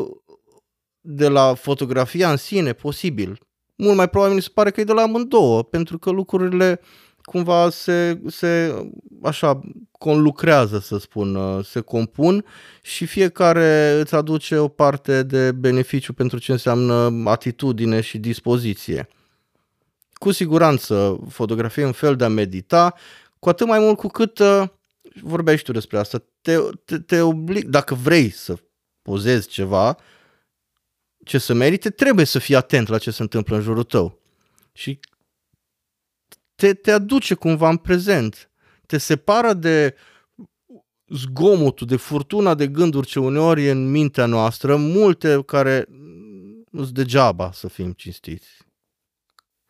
[1.01, 3.39] de la fotografia în sine, posibil.
[3.75, 6.79] Mult mai probabil mi se pare că e de la amândouă, pentru că lucrurile
[7.21, 8.75] cumva se, se
[9.23, 12.45] așa conlucrează, să spun, se compun
[12.81, 19.07] și fiecare îți aduce o parte de beneficiu pentru ce înseamnă atitudine și dispoziție
[20.19, 22.93] cu siguranță fotografie un fel de a medita,
[23.39, 24.63] cu atât mai mult cu cât uh,
[25.21, 28.57] vorbeai și tu despre asta, te, te, te oblig, dacă vrei să
[29.01, 29.97] pozezi ceva
[31.25, 34.19] ce să merite, trebuie să fii atent la ce se întâmplă în jurul tău.
[34.73, 34.99] Și
[36.55, 38.49] te, te aduce cumva în prezent.
[38.85, 39.95] Te separă de
[41.07, 45.85] zgomotul, de furtuna de gânduri ce uneori e în mintea noastră, multe care
[46.71, 48.64] nu degeaba să fim cinstiți.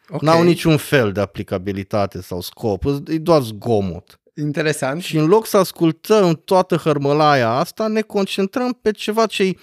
[0.10, 0.20] Okay.
[0.22, 4.20] N-au niciun fel de aplicabilitate sau scop, e doar zgomot.
[4.34, 5.02] Interesant.
[5.02, 9.54] Și în loc să ascultăm toată hărmălaia asta, ne concentrăm pe ceva ce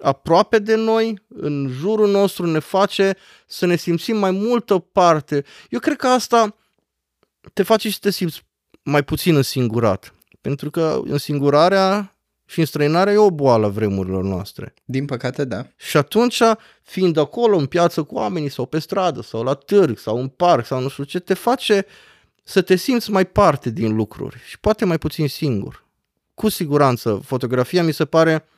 [0.00, 5.44] aproape de noi, în jurul nostru, ne face să ne simțim mai multă parte.
[5.68, 6.56] Eu cred că asta
[7.52, 8.46] te face și să te simți
[8.82, 10.14] mai puțin însingurat.
[10.40, 12.17] Pentru că însingurarea
[12.50, 14.74] și înstrăinarea e o boală vremurilor noastre.
[14.84, 15.66] Din păcate, da.
[15.76, 16.42] Și atunci,
[16.82, 20.66] fiind acolo în piață cu oamenii sau pe stradă sau la târg sau în parc
[20.66, 21.86] sau nu știu ce, te face
[22.42, 25.84] să te simți mai parte din lucruri și poate mai puțin singur.
[26.34, 28.48] Cu siguranță, fotografia mi se pare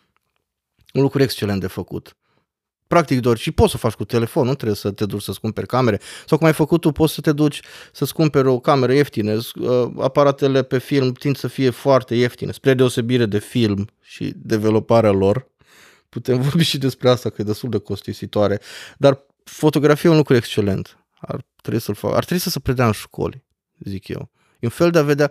[0.93, 2.17] un lucru excelent de făcut
[2.91, 5.67] practic doar și poți să faci cu telefon, nu trebuie să te duci să-ți cumperi
[5.67, 6.01] camere.
[6.27, 7.61] Sau cum ai făcut tu, poți să te duci
[7.93, 9.33] să-ți cumperi o cameră ieftină.
[9.33, 15.11] Uh, aparatele pe film tind să fie foarte ieftine, spre deosebire de film și developarea
[15.11, 15.49] lor.
[16.09, 18.61] Putem vorbi și despre asta, că e destul de costisitoare.
[18.99, 20.99] Dar fotografia e un lucru excelent.
[21.21, 22.15] Ar trebui să-l fac.
[22.15, 23.45] Ar trebui să se predea în școli,
[23.79, 24.31] zic eu.
[24.53, 25.31] E un fel de a vedea...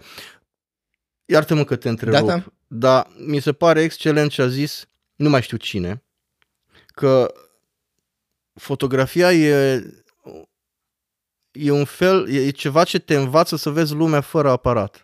[1.26, 2.44] Iartă-mă că te întrerup, da, da.
[2.68, 6.04] dar mi se pare excelent ce a zis, nu mai știu cine,
[6.86, 7.34] că
[8.54, 9.84] fotografia e,
[11.52, 15.04] e un fel, e ceva ce te învață să vezi lumea fără aparat.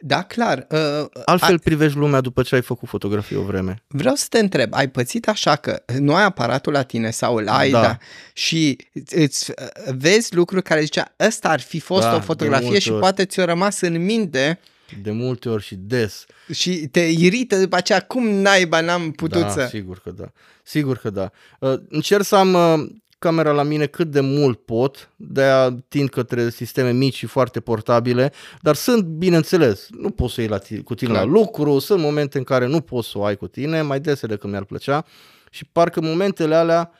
[0.00, 0.66] Da, clar.
[0.70, 1.58] Uh, Altfel a...
[1.64, 3.82] privești lumea după ce ai făcut fotografie o vreme.
[3.86, 7.48] Vreau să te întreb, ai pățit așa că nu ai aparatul la tine sau îl
[7.48, 7.80] ai da.
[7.80, 7.98] Da,
[8.32, 8.78] și
[9.10, 9.66] îți uh,
[9.96, 13.00] vezi lucruri care zicea ăsta ar fi fost da, o fotografie și ori.
[13.00, 14.60] poate ți-o rămas în minte
[15.02, 16.26] de multe ori și des.
[16.52, 19.66] Și te irită după aceea, cum naiba n-am putut da, să...
[19.66, 20.32] sigur că da.
[20.62, 21.30] Sigur că da.
[21.60, 26.08] Uh, încerc să am uh, camera la mine cât de mult pot, de a tind
[26.08, 30.80] către sisteme mici și foarte portabile, dar sunt, bineînțeles, nu poți să iei la tine,
[30.80, 31.24] cu tine Clar.
[31.24, 34.26] la lucru, sunt momente în care nu poți să o ai cu tine, mai dese
[34.26, 35.04] decât mi-ar plăcea
[35.50, 36.92] și parcă momentele alea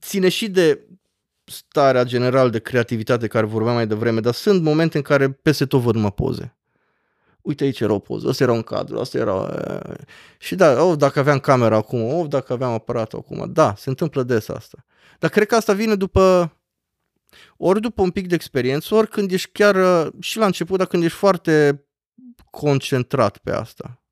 [0.00, 0.86] ține și de
[1.44, 5.80] starea general de creativitate care vorbeam mai devreme, dar sunt momente în care peste tot
[5.80, 6.56] văd numai poze
[7.42, 9.64] uite aici era o poză, ăsta era un cadru, asta era...
[10.38, 14.22] Și da, oh, dacă aveam camera acum, oh, dacă aveam aparatul acum, da, se întâmplă
[14.22, 14.84] des asta.
[15.18, 16.52] Dar cred că asta vine după,
[17.56, 19.76] ori după un pic de experiență, ori când ești chiar,
[20.20, 21.84] și la început, dar când ești foarte
[22.50, 24.02] concentrat pe asta,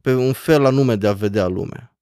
[0.00, 1.96] pe un fel anume de a vedea lumea.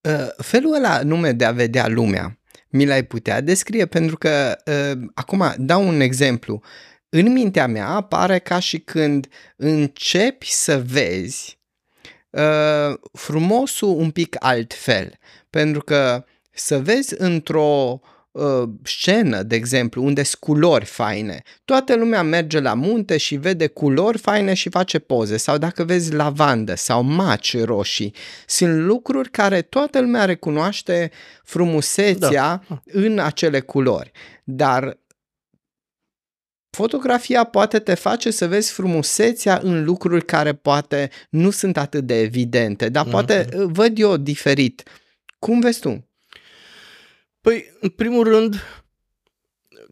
[0.00, 2.38] Uh, felul ăla nume de a vedea lumea,
[2.68, 3.86] mi l-ai putea descrie?
[3.86, 6.54] Pentru că, uh, acum, dau un exemplu.
[6.54, 11.58] Uh, în mintea mea apare ca și când începi să vezi
[12.30, 15.12] uh, frumosul un pic altfel.
[15.50, 18.00] Pentru că să vezi într-o
[18.30, 21.42] uh, scenă, de exemplu, unde sunt culori faine.
[21.64, 25.36] Toată lumea merge la munte și vede culori faine și face poze.
[25.36, 28.14] Sau dacă vezi lavandă sau maci roșii,
[28.46, 31.10] sunt lucruri care toată lumea recunoaște
[31.44, 32.82] frumusețea da.
[32.84, 34.10] în acele culori.
[34.44, 34.98] Dar
[36.76, 42.20] Fotografia poate te face să vezi frumusețea în lucruri care poate nu sunt atât de
[42.20, 43.72] evidente, dar poate mm-hmm.
[43.72, 44.82] văd eu diferit.
[45.38, 46.08] Cum vezi tu?
[47.40, 48.62] Păi, în primul rând,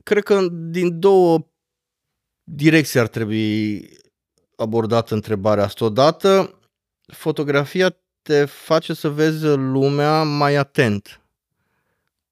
[0.02, 1.46] cred că din două
[2.42, 3.88] direcții ar trebui
[4.56, 5.84] abordată întrebarea asta.
[5.84, 6.58] Odată,
[7.06, 11.20] fotografia te face să vezi lumea mai atent,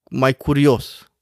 [0.09, 1.12] mai curios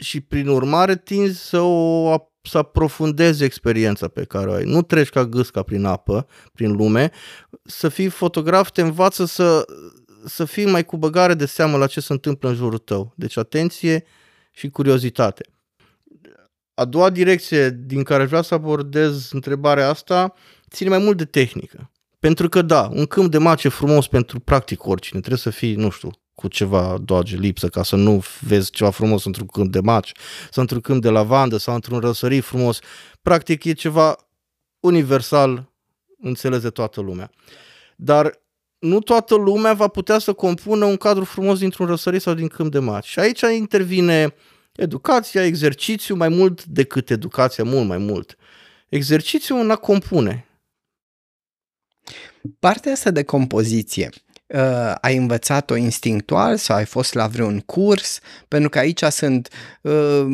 [0.00, 4.64] și prin urmare tinzi să o să aprofundezi experiența pe care o ai.
[4.64, 7.10] Nu treci ca gâsca prin apă, prin lume.
[7.62, 9.64] Să fii fotograf te învață să,
[10.24, 13.12] să fii mai cu băgare de seamă la ce se întâmplă în jurul tău.
[13.16, 14.04] Deci atenție
[14.52, 15.44] și curiozitate.
[16.74, 20.34] A doua direcție din care vreau să abordez întrebarea asta
[20.70, 21.90] ține mai mult de tehnică.
[22.18, 25.20] Pentru că da, un câmp de mace frumos pentru practic oricine.
[25.20, 26.10] Trebuie să fii, nu știu,
[26.40, 30.12] cu ceva doage lipsă ca să nu vezi ceva frumos într-un câmp de maci
[30.50, 32.78] sau într-un câmp de lavandă sau într-un răsărit frumos.
[33.22, 34.16] Practic e ceva
[34.80, 35.72] universal
[36.18, 37.30] înțeles de toată lumea.
[37.96, 38.40] Dar
[38.78, 42.70] nu toată lumea va putea să compună un cadru frumos dintr-un răsărit sau din câmp
[42.70, 43.06] de maci.
[43.06, 44.34] Și aici intervine
[44.72, 48.36] educația, exercițiu, mai mult decât educația, mult mai mult.
[48.88, 50.44] Exercițiul în a compune.
[52.58, 54.10] Partea asta de compoziție
[54.54, 58.20] uh, ai învățat-o instinctual sau ai fost la vreun curs?
[58.48, 59.48] Pentru că aici sunt
[59.80, 60.26] uh,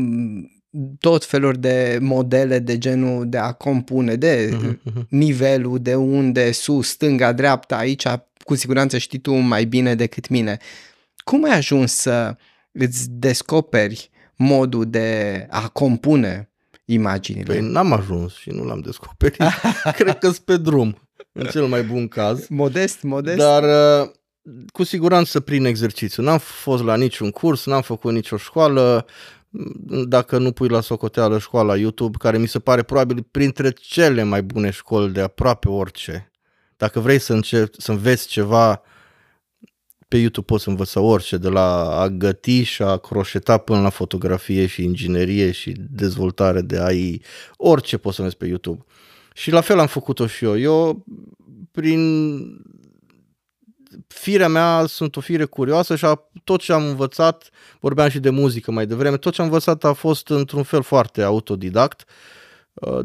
[0.98, 6.88] tot feluri de modele de genul de a compune, de uh-huh, nivelul, de unde, sus,
[6.88, 8.06] stânga, dreapta, aici
[8.38, 10.58] cu siguranță știi tu mai bine decât mine.
[11.24, 12.36] Cum ai ajuns să
[12.72, 16.50] îți descoperi modul de a compune
[16.84, 17.54] imaginile?
[17.54, 19.42] Păi n-am ajuns și nu l-am descoperit.
[19.96, 21.05] Cred că sunt pe drum
[21.36, 22.46] în cel mai bun caz.
[22.62, 23.36] Modest, modest.
[23.36, 23.62] Dar
[24.02, 24.10] uh,
[24.72, 26.22] cu siguranță prin exercițiu.
[26.22, 29.06] N-am fost la niciun curs, n-am făcut nicio școală,
[30.08, 34.42] dacă nu pui la socoteală școala YouTube, care mi se pare probabil printre cele mai
[34.42, 36.30] bune școli de aproape orice.
[36.76, 38.82] Dacă vrei să, încep, să înveți ceva,
[40.08, 44.66] pe YouTube poți învăța orice, de la a găti și a croșeta până la fotografie
[44.66, 47.22] și inginerie și dezvoltare de AI,
[47.56, 48.84] orice poți să înveți pe YouTube.
[49.36, 50.58] Și la fel am făcut-o și eu.
[50.58, 51.04] Eu,
[51.70, 52.40] prin
[54.06, 58.30] firea mea, sunt o fire curioasă și a, tot ce am învățat, vorbeam și de
[58.30, 62.04] muzică mai devreme, tot ce am învățat a fost într-un fel foarte autodidact
[62.74, 63.04] uh,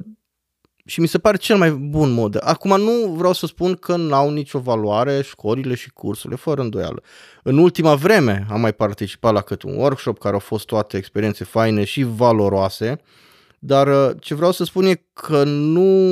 [0.85, 2.37] și mi se pare cel mai bun mod.
[2.39, 7.03] Acum nu vreau să spun că n-au nicio valoare școlile și cursurile, fără îndoială.
[7.43, 11.43] În ultima vreme am mai participat la câte un workshop care au fost toate experiențe
[11.43, 13.01] faine și valoroase,
[13.63, 16.09] dar uh, ce vreau să spun e că nu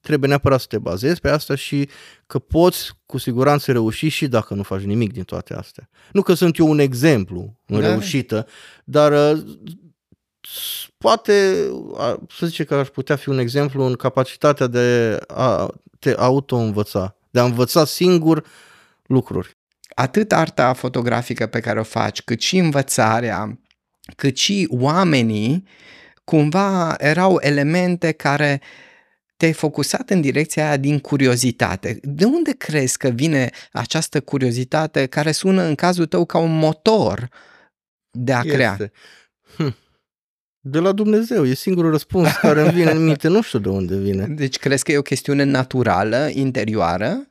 [0.00, 1.88] trebuie neapărat să te bazezi pe asta și
[2.26, 5.88] că poți cu siguranță reuși și dacă nu faci nimic din toate astea.
[6.12, 7.88] Nu că sunt eu un exemplu în da.
[7.88, 8.46] reușită,
[8.84, 9.42] dar uh,
[10.98, 11.66] poate
[12.30, 17.40] să zice că aș putea fi un exemplu în capacitatea de a te auto-învăța, de
[17.40, 18.44] a învăța singur
[19.06, 19.56] lucruri.
[19.94, 23.60] Atât arta fotografică pe care o faci, cât și învățarea,
[24.16, 25.64] cât și oamenii
[26.28, 28.60] cumva erau elemente care
[29.36, 31.98] te-ai focusat în direcția aia din curiozitate.
[32.02, 37.28] De unde crezi că vine această curiozitate care sună în cazul tău ca un motor
[38.10, 38.50] de a Este.
[38.50, 38.78] crea?
[39.56, 39.76] Hm.
[40.60, 43.96] De la Dumnezeu, e singurul răspuns care îmi vine în minte, nu știu de unde
[43.96, 44.26] vine.
[44.26, 47.28] Deci crezi că e o chestiune naturală, interioară?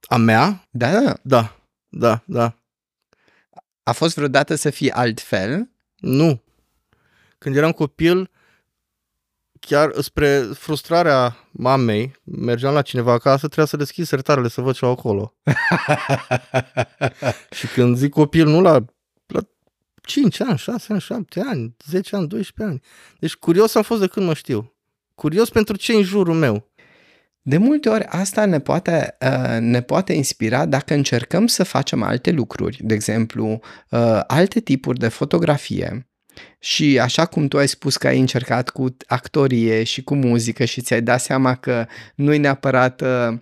[0.00, 0.68] A mea?
[0.70, 1.16] Da, da.
[1.22, 2.54] Da, da, da.
[3.82, 5.70] A fost vreodată să fii altfel?
[5.96, 6.42] Nu.
[7.40, 8.30] Când eram copil,
[9.60, 14.84] chiar spre frustrarea mamei, mergeam la cineva acasă, trebuia să deschid sertarele să văd ce
[14.84, 15.34] au acolo.
[17.56, 18.84] Și când zic copil, nu la,
[19.26, 19.40] la
[20.02, 22.82] 5 ani, 6 ani, 7 ani, 10 ani, 12 ani.
[23.18, 24.72] Deci curios am fost de când mă știu.
[25.14, 26.68] Curios pentru ce în jurul meu.
[27.42, 32.30] De multe ori asta ne poate, uh, ne poate inspira dacă încercăm să facem alte
[32.30, 33.60] lucruri, de exemplu,
[33.90, 36.09] uh, alte tipuri de fotografie.
[36.58, 40.80] Și așa cum tu ai spus că ai încercat cu actorie și cu muzică și
[40.80, 43.38] ți-ai dat seama că nu-i neapărat uh,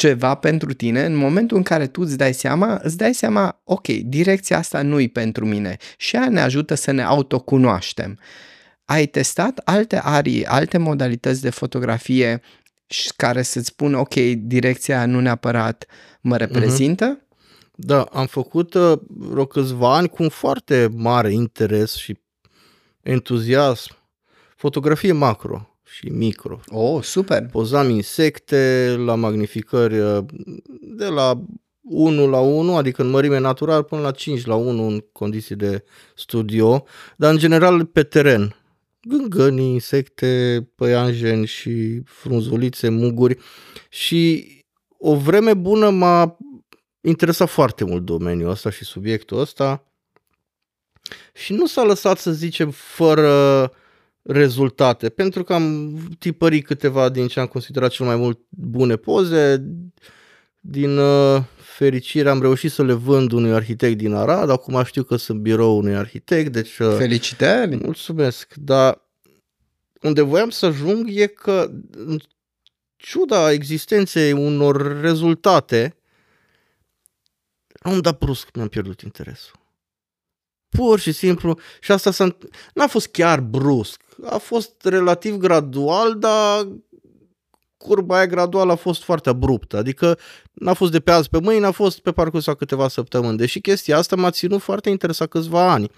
[0.00, 3.86] ceva pentru tine, în momentul în care tu îți dai seama, îți dai seama, ok,
[3.86, 8.18] direcția asta nu-i pentru mine și aia ne ajută să ne autocunoaștem.
[8.84, 12.40] Ai testat alte arii, alte modalități de fotografie
[12.86, 15.86] și care să-ți spună, ok, direcția nu neapărat
[16.20, 17.18] mă reprezintă?
[17.82, 22.18] Da, am făcut uh, vreo câțiva ani cu un foarte mare interes și
[23.02, 23.96] entuziasm
[24.56, 26.60] fotografie macro și micro.
[26.66, 27.46] Oh, super!
[27.50, 30.18] Pozam insecte la magnificări uh,
[30.80, 31.42] de la
[31.80, 35.84] 1 la 1, adică în mărime natural, până la 5 la 1 în condiții de
[36.14, 36.84] studio,
[37.16, 38.56] dar în general pe teren.
[39.02, 43.36] Gângănii, insecte, păianjeni și frunzulițe, muguri
[43.88, 44.46] și
[44.98, 46.36] o vreme bună m-a
[47.00, 49.84] interesat foarte mult domeniul ăsta și subiectul ăsta
[51.34, 53.72] și nu s-a lăsat să zicem fără
[54.22, 59.64] rezultate, pentru că am tipărit câteva din ce am considerat cel mai mult bune poze,
[60.60, 65.16] din uh, fericire am reușit să le vând unui arhitect din Arad, acum știu că
[65.16, 67.76] sunt birou unui arhitect, deci uh, Felicitări!
[67.76, 69.08] mulțumesc, dar
[70.00, 72.18] unde voiam să ajung e că în
[72.96, 75.99] ciuda existenței unor rezultate,
[77.82, 79.58] am dat brusc, mi-am pierdut interesul.
[80.68, 82.36] Pur și simplu, și asta s-a,
[82.74, 86.66] n-a fost chiar brusc, a fost relativ gradual, dar
[87.76, 90.18] curba aia graduală a fost foarte abruptă, adică
[90.52, 93.60] n-a fost de pe azi pe mâine, a fost pe parcursul a câteva săptămâni, deși
[93.60, 95.90] chestia asta m-a ținut foarte interesat câțiva ani.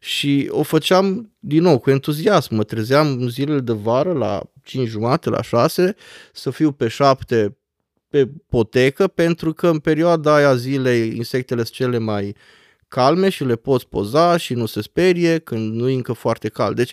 [0.00, 4.88] Și o făceam din nou cu entuziasm, mă trezeam în zilele de vară la 5
[4.88, 5.94] jumate, la 6,
[6.32, 7.56] să fiu pe 7
[8.14, 12.36] pe potecă, pentru că în perioada aia zilei insectele sunt cele mai
[12.88, 16.76] calme și le poți poza și nu se sperie când nu e încă foarte cald.
[16.76, 16.92] Deci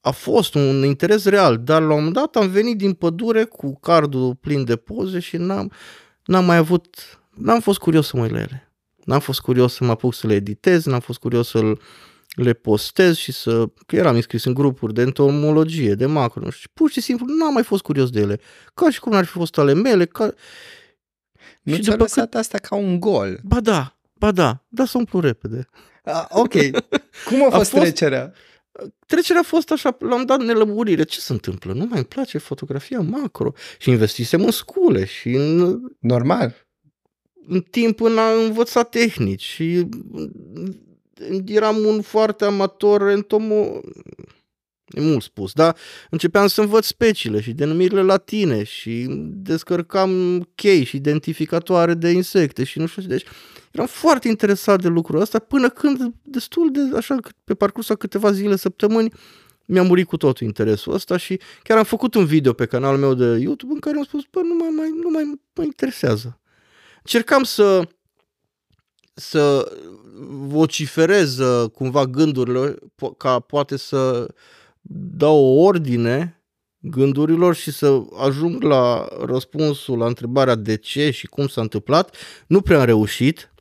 [0.00, 3.78] a fost un interes real, dar la un moment dat am venit din pădure cu
[3.80, 5.72] cardul plin de poze și n-am,
[6.24, 6.96] n-am mai avut,
[7.30, 8.72] n-am fost curios să mă uit la ele.
[9.04, 11.72] N-am fost curios să mă apuc să le editez, n-am fost curios să
[12.34, 13.64] le postez și să...
[13.86, 16.70] că eram înscris în grupuri de entomologie, de macro, nu știu.
[16.72, 18.40] Pur și simplu n-am mai fost curios de ele.
[18.74, 20.32] Ca și cum n-ar fi fost ale mele, ca...
[21.62, 23.40] Nu și ți-a după lăsat asta ca un gol.
[23.42, 25.68] Ba da, ba da, dar să umplu repede.
[26.04, 26.52] Ah, ok.
[27.26, 28.32] Cum a A fost, fost- trecerea?
[29.06, 31.02] Trecerea a fost așa, l-am dat nelămurire.
[31.02, 31.72] Ce se întâmplă?
[31.72, 33.52] Nu mai îmi place fotografia macro.
[33.78, 36.66] Și investisem în scule și în Normal.
[37.48, 39.88] în timp în a învăța tehnici și
[41.46, 43.80] eram un foarte amator entomo...
[44.86, 45.76] E mult spus, dar
[46.10, 52.78] începeam să învăț speciile și denumirile latine și descărcam chei și identificatoare de insecte și
[52.78, 53.08] nu știu ce.
[53.08, 53.26] Deci
[53.72, 58.32] eram foarte interesat de lucrul ăsta până când destul de așa pe parcursul a câteva
[58.32, 59.12] zile, săptămâni,
[59.64, 63.14] mi-a murit cu totul interesul ăsta și chiar am făcut un video pe canalul meu
[63.14, 66.40] de YouTube în care am spus, bă, nu mai, mai, nu mai mă interesează.
[66.98, 67.88] Încercam să
[69.14, 69.72] să
[70.28, 74.34] vociferez uh, cumva gândurile po- ca poate să
[75.16, 76.44] dau o ordine
[76.78, 82.16] gândurilor și să ajung la răspunsul la întrebarea de ce și cum s-a întâmplat.
[82.46, 83.52] Nu prea am reușit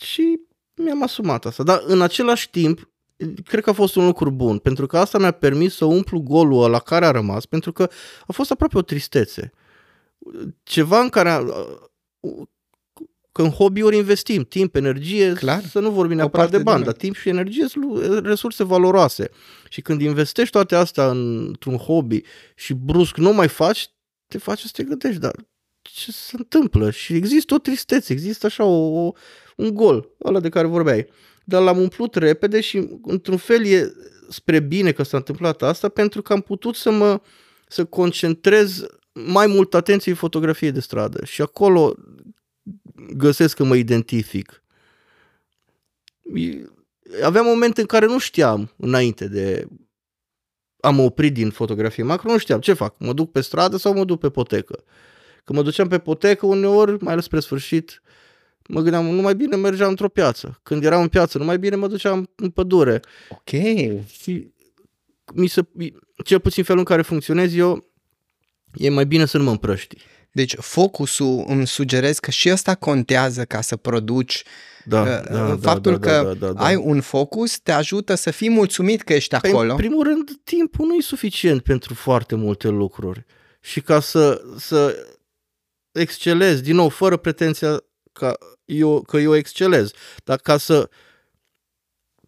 [0.00, 0.40] și
[0.74, 1.62] mi-am asumat asta.
[1.62, 2.90] Dar în același timp,
[3.44, 6.70] cred că a fost un lucru bun, pentru că asta mi-a permis să umplu golul
[6.70, 7.90] la care a rămas, pentru că
[8.26, 9.52] a fost aproape o tristețe.
[10.62, 11.42] Ceva în care a,
[13.32, 15.64] că în hobby-uri investim timp, energie, Clar.
[15.64, 18.20] să nu vorbim O neapărat parte de bani, din dar timp și energie sunt lu-
[18.20, 19.30] resurse valoroase.
[19.68, 22.20] Și când investești toate astea într-un hobby
[22.54, 23.90] și brusc nu mai faci,
[24.26, 25.34] te face să te gândești, dar
[25.82, 26.90] ce se întâmplă?
[26.90, 29.12] Și există o tristețe, există așa o, o,
[29.56, 31.06] un gol, ăla de care vorbeai.
[31.44, 33.92] dar l-am umplut repede și într-un fel e
[34.28, 37.20] spre bine că s-a întâmplat asta pentru că am putut să mă
[37.68, 41.94] să concentrez mai mult atenție în fotografie de stradă și acolo
[43.16, 44.62] găsesc că mă identific.
[47.22, 49.68] Aveam momente în care nu știam înainte de
[50.80, 54.04] am oprit din fotografie macro, nu știam ce fac, mă duc pe stradă sau mă
[54.04, 54.84] duc pe potecă.
[55.44, 58.02] Când mă duceam pe potecă, uneori, mai ales spre sfârșit,
[58.68, 60.60] mă gândeam, nu mai bine mergeam într-o piață.
[60.62, 63.00] Când eram în piață, nu mai bine mă duceam în pădure.
[63.30, 63.50] Ok.
[64.06, 64.52] Și
[65.34, 65.62] mi se,
[66.24, 67.92] cel puțin felul în care funcționez eu,
[68.74, 69.96] e mai bine să nu mă împrăști.
[70.32, 74.44] Deci focusul îmi sugerez că și ăsta contează ca să produci
[74.84, 78.30] da, uh, da, faptul da, că da, da, da, ai un focus te ajută să
[78.30, 79.70] fii mulțumit că ești păi, acolo.
[79.70, 83.24] În primul rând, timpul nu e suficient pentru foarte multe lucruri.
[83.60, 85.06] Și ca să, să
[85.92, 89.90] excelezi, din nou, fără pretenția ca eu, că eu excelez,
[90.24, 90.90] dar ca să,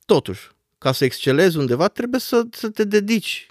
[0.04, 3.49] totuși, ca să excelezi undeva, trebuie să, să te dedici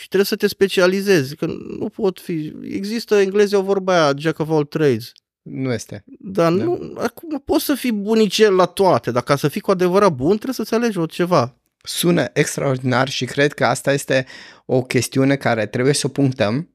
[0.00, 1.46] și trebuie să te specializezi, că
[1.78, 5.12] nu pot fi, există englezii o vorba aia, jack of all trades.
[5.42, 6.04] Nu este.
[6.18, 6.64] Dar da.
[6.64, 10.34] nu, acum poți să fii bunicel la toate, dar ca să fii cu adevărat bun,
[10.34, 11.56] trebuie să-ți alegi o ceva.
[11.82, 14.26] Sună extraordinar și cred că asta este
[14.66, 16.68] o chestiune care trebuie să o punctăm.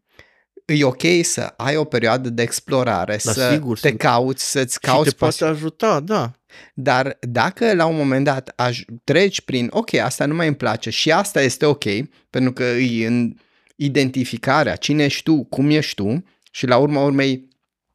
[0.65, 4.01] E ok să ai o perioadă de explorare, da, să sigur, te sigur.
[4.01, 5.09] cauți, să-ți cauți...
[5.09, 6.31] Și te poate ajuta, da.
[6.73, 10.89] Dar dacă la un moment dat aj- treci prin, ok, asta nu mai îmi place
[10.89, 11.83] și asta este ok,
[12.29, 13.33] pentru că e în
[13.75, 17.47] identificarea, cine ești tu, cum ești tu și la urma urmei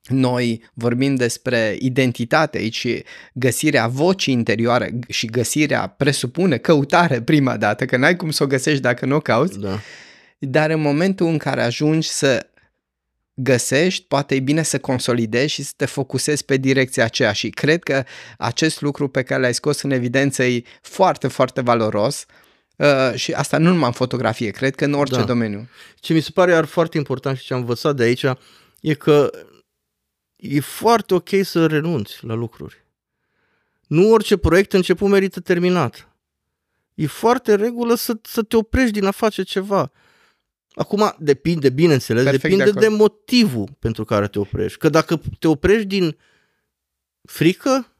[0.09, 3.03] noi vorbim despre identitate aici și
[3.33, 8.81] găsirea vocii interioare și găsirea presupune căutare prima dată, că n-ai cum să o găsești
[8.81, 9.79] dacă nu o cauți, da.
[10.39, 12.47] dar în momentul în care ajungi să
[13.43, 17.83] găsești, poate e bine să consolidezi și să te focusezi pe direcția aceea și cred
[17.83, 18.05] că
[18.39, 22.27] acest lucru pe care l-ai scos în evidență e foarte, foarte valoros
[22.77, 25.25] uh, și asta nu numai în fotografie, cred că în orice da.
[25.25, 25.69] domeniu.
[25.95, 28.25] Ce mi se pare iar foarte important și ce am învățat de aici
[28.81, 29.31] e că
[30.37, 32.85] e foarte ok să renunți la lucruri.
[33.87, 36.09] Nu orice proiect început merită terminat.
[36.95, 39.93] E foarte regulă să, să te oprești din a face ceva.
[40.75, 44.79] Acum depinde, bineînțeles, Perfect depinde de, de motivul pentru care te oprești.
[44.79, 46.17] Că dacă te oprești din
[47.23, 47.97] frică,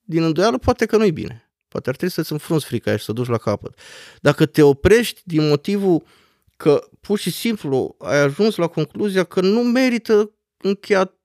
[0.00, 1.52] din îndoială, poate că nu-i bine.
[1.68, 3.78] Poate ar trebui să-ți înfrunți frica și să duci la capăt.
[4.20, 6.02] Dacă te oprești din motivul
[6.56, 11.16] că pur și simplu ai ajuns la concluzia că nu merită încheiat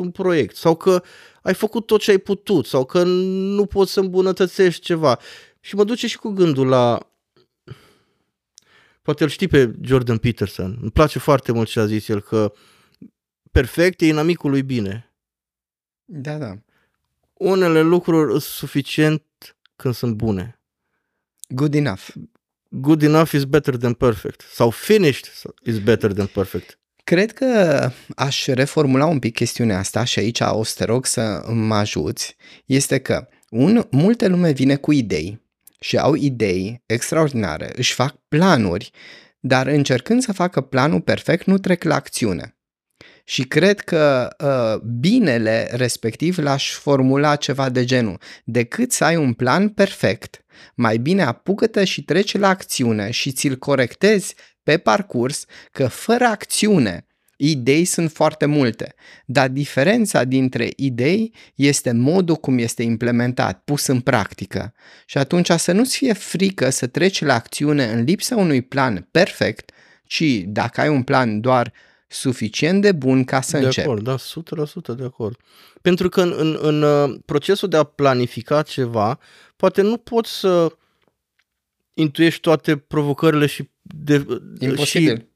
[0.00, 1.02] un proiect sau că
[1.42, 5.18] ai făcut tot ce ai putut sau că nu poți să îmbunătățești ceva.
[5.60, 7.11] Și mă duce și cu gândul la
[9.02, 10.78] poate îl știi pe Jordan Peterson.
[10.80, 12.52] Îmi place foarte mult ce a zis el că
[13.50, 15.14] perfect e inamicul lui bine.
[16.04, 16.54] Da, da.
[17.32, 19.22] Unele lucruri sunt suficient
[19.76, 20.60] când sunt bune.
[21.48, 22.08] Good enough.
[22.68, 24.40] Good enough is better than perfect.
[24.52, 25.32] Sau finished
[25.62, 26.78] is better than perfect.
[27.04, 31.44] Cred că aș reformula un pic chestiunea asta și aici o să te rog să
[31.48, 32.36] mă ajuți.
[32.64, 35.41] Este că un, multe lume vine cu idei
[35.82, 38.90] și au idei extraordinare, își fac planuri,
[39.40, 42.56] dar încercând să facă planul perfect nu trec la acțiune.
[43.24, 48.20] Și cred că uh, binele respectiv l-aș formula ceva de genul.
[48.44, 53.56] Decât să ai un plan perfect, mai bine apucă-te și treci la acțiune și ți-l
[53.56, 57.06] corectezi pe parcurs că fără acțiune
[57.44, 58.94] idei sunt foarte multe,
[59.26, 64.74] dar diferența dintre idei este modul cum este implementat, pus în practică.
[65.06, 69.70] Și atunci să nu-ți fie frică să treci la acțiune în lipsa unui plan perfect,
[70.06, 71.72] ci dacă ai un plan doar
[72.06, 73.86] suficient de bun ca să de începi.
[73.86, 74.16] De acord, da,
[74.94, 75.36] 100% de acord.
[75.80, 79.18] Pentru că în, în, în uh, procesul de a planifica ceva,
[79.56, 80.76] poate nu poți să
[81.94, 84.26] intuiești toate provocările și de,
[84.58, 85.16] Imposibil.
[85.16, 85.30] Și,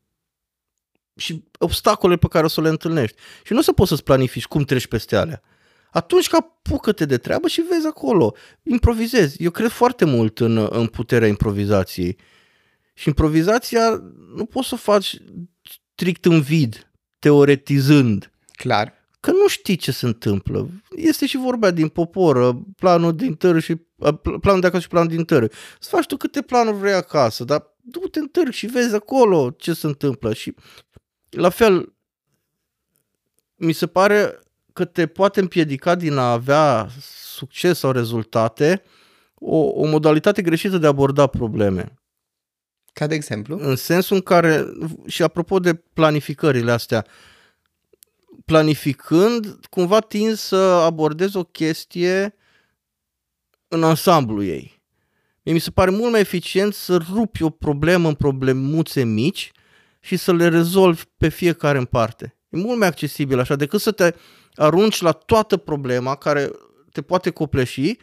[1.16, 3.16] și obstacole pe care o să le întâlnești.
[3.44, 5.42] Și nu o să poți să-ți planifici cum treci peste alea.
[5.90, 8.34] Atunci ca apucă-te de treabă și vezi acolo.
[8.62, 9.42] Improvizezi.
[9.42, 12.18] Eu cred foarte mult în, în puterea improvizației.
[12.94, 14.02] Și improvizația
[14.34, 15.16] nu poți să o faci
[15.62, 18.30] strict în vid, teoretizând.
[18.52, 18.94] Clar.
[19.20, 20.68] Că nu știi ce se întâmplă.
[20.96, 23.74] Este și vorba din popor, planul din tără și
[24.40, 25.48] planul de acasă și planul din tără.
[25.80, 29.72] Să faci tu câte planuri vrei acasă, dar du-te în târg și vezi acolo ce
[29.72, 30.32] se întâmplă.
[30.32, 30.54] Și
[31.30, 31.94] la fel,
[33.56, 34.38] mi se pare
[34.72, 36.88] că te poate împiedica din a avea
[37.36, 38.82] succes sau rezultate
[39.34, 41.98] o, o modalitate greșită de a aborda probleme.
[42.92, 43.58] Ca de exemplu?
[43.58, 44.64] În sensul în care,
[45.06, 47.06] și apropo de planificările astea,
[48.44, 52.34] planificând, cumva tin să abordezi o chestie
[53.68, 54.82] în ansamblu ei.
[55.42, 59.52] Mie mi se pare mult mai eficient să rupi o problemă în problemuțe mici
[60.06, 62.36] și să le rezolvi pe fiecare în parte.
[62.48, 64.14] E mult mai accesibil așa decât să te
[64.54, 66.50] arunci la toată problema care
[66.92, 67.96] te poate copleși,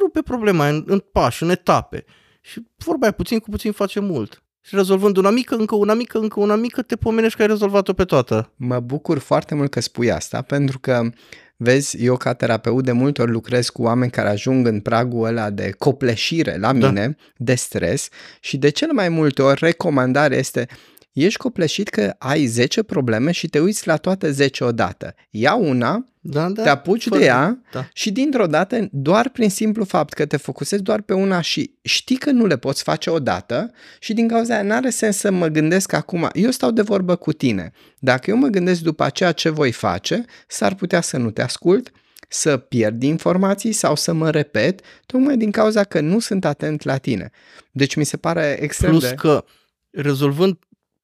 [0.00, 2.04] rupe problema în, în pași, în etape.
[2.40, 4.42] Și vorba aia, puțin cu puțin face mult.
[4.60, 7.92] Și rezolvând una mică, încă una mică, încă una mică, te pomenești că ai rezolvat-o
[7.92, 8.52] pe toată.
[8.56, 11.10] Mă bucur foarte mult că spui asta, pentru că,
[11.56, 15.50] vezi, eu ca terapeut de multe ori lucrez cu oameni care ajung în pragul ăla
[15.50, 16.88] de copleșire la da.
[16.88, 17.14] mine, da.
[17.36, 18.08] de stres
[18.40, 20.68] și de cele mai multe ori recomandarea este
[21.12, 25.14] ești copleșit că ai 10 probleme și te uiți la toate 10 odată.
[25.30, 27.88] Ia una, da, da, te apuci fără, de ea da.
[27.92, 32.16] și dintr-o dată, doar prin simplu fapt că te focusezi doar pe una și știi
[32.16, 35.92] că nu le poți face odată și din cauza aia n-are sens să mă gândesc
[35.92, 37.72] acum, eu stau de vorbă cu tine.
[37.98, 41.90] Dacă eu mă gândesc după aceea ce voi face, s-ar putea să nu te ascult,
[42.28, 46.96] să pierd informații sau să mă repet, tocmai din cauza că nu sunt atent la
[46.96, 47.30] tine.
[47.72, 49.14] Deci mi se pare extrem Plus de...
[49.14, 49.44] că
[49.90, 50.58] rezolvând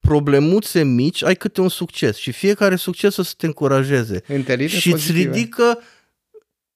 [0.07, 4.23] problemuțe mici, ai câte un succes și fiecare succes să te încurajeze.
[4.79, 5.81] și îți ridică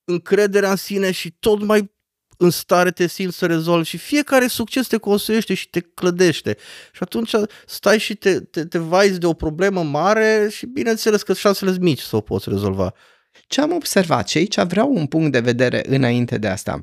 [0.03, 1.91] încrederea în sine și tot mai
[2.37, 6.57] în stare te simți să rezolvi și fiecare succes te construiește și te clădește.
[6.91, 11.33] Și atunci stai și te, te, te vaizi de o problemă mare și bineînțeles că
[11.33, 12.93] șansele mici să o poți rezolva.
[13.47, 16.81] Ce am observat și aici vreau un punct de vedere înainte de asta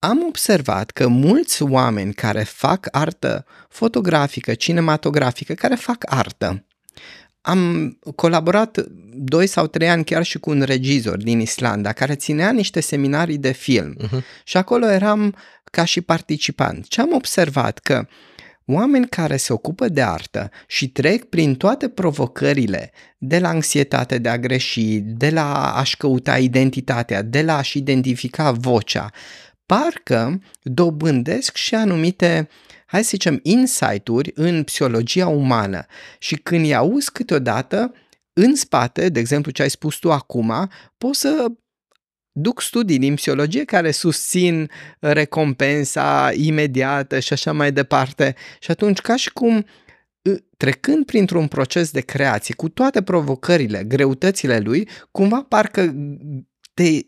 [0.00, 6.64] am observat că mulți oameni care fac artă fotografică, cinematografică, care fac artă,
[7.40, 12.52] am colaborat doi sau trei ani chiar și cu un regizor din Islanda care ținea
[12.52, 14.24] niște seminarii de film uh-huh.
[14.44, 16.86] și acolo eram ca și participant.
[16.88, 18.06] Ce am observat că
[18.64, 24.28] oameni care se ocupă de artă și trec prin toate provocările de la anxietate de
[24.28, 29.10] a greși, de la a-și căuta identitatea, de la a-și identifica vocea,
[29.70, 32.48] parcă dobândesc și anumite
[32.86, 35.86] hai să zicem, insight-uri în psihologia umană
[36.18, 37.94] și când îi auzi câteodată,
[38.32, 41.46] în spate, de exemplu ce ai spus tu acum, poți să
[42.32, 48.34] duc studii din psihologie care susțin recompensa imediată și așa mai departe.
[48.60, 49.66] Și atunci, ca și cum
[50.56, 55.94] trecând printr-un proces de creație, cu toate provocările, greutățile lui, cumva parcă
[56.74, 57.00] te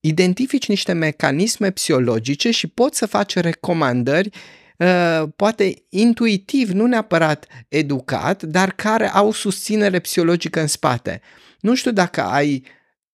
[0.00, 4.30] identifici niște mecanisme psihologice și poți să faci recomandări
[4.76, 11.20] uh, poate intuitiv, nu neapărat educat, dar care au susținere psihologică în spate.
[11.60, 12.64] Nu știu dacă ai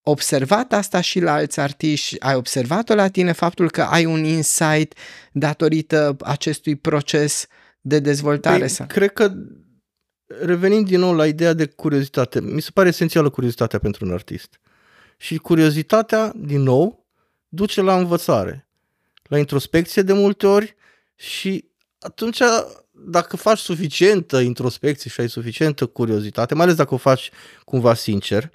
[0.00, 4.94] observat asta și la alți artiști, ai observat-o la tine faptul că ai un insight
[5.32, 7.46] datorită acestui proces
[7.80, 8.58] de dezvoltare?
[8.58, 8.86] Păi, sau?
[8.86, 9.32] Cred că
[10.26, 14.60] revenind din nou la ideea de curiozitate, mi se pare esențială curiozitatea pentru un artist.
[15.16, 17.06] Și curiozitatea, din nou,
[17.48, 18.68] duce la învățare,
[19.22, 20.76] la introspecție de multe ori
[21.14, 21.64] și
[21.98, 22.38] atunci
[22.90, 27.30] dacă faci suficientă introspecție și ai suficientă curiozitate, mai ales dacă o faci
[27.64, 28.50] cumva sincer,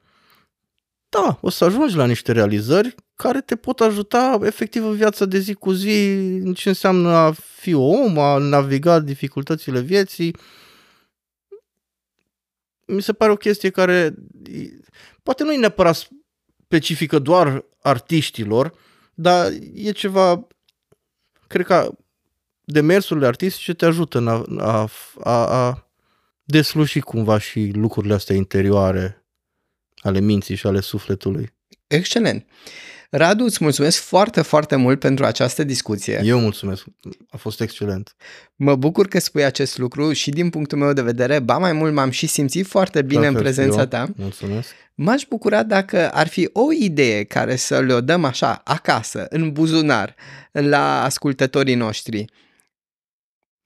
[1.09, 5.37] da, o să ajungi la niște realizări care te pot ajuta efectiv în viața de
[5.37, 6.11] zi cu zi,
[6.43, 10.35] în ce înseamnă a fi om, a naviga dificultățile vieții.
[12.85, 14.15] Mi se pare o chestie care
[15.23, 16.07] poate nu e neapărat
[16.71, 18.73] specifică doar artiștilor,
[19.13, 20.47] dar e ceva,
[21.47, 21.91] cred că
[22.63, 24.89] demersurile artistice te ajută în a, a,
[25.23, 25.87] a, a
[26.43, 29.25] desluși cumva și lucrurile astea interioare
[30.01, 31.53] ale minții și ale sufletului.
[31.87, 32.45] Excelent.
[33.13, 36.21] Radu, îți mulțumesc foarte, foarte mult pentru această discuție.
[36.23, 36.85] Eu mulțumesc,
[37.29, 38.15] a fost excelent.
[38.55, 41.93] Mă bucur că spui acest lucru și din punctul meu de vedere, ba mai mult
[41.93, 44.09] m-am și simțit foarte bine în prezența ta.
[44.15, 44.69] Mulțumesc.
[44.95, 50.15] M-aș bucura dacă ar fi o idee care să le dăm așa, acasă, în buzunar,
[50.51, 52.25] la ascultătorii noștri.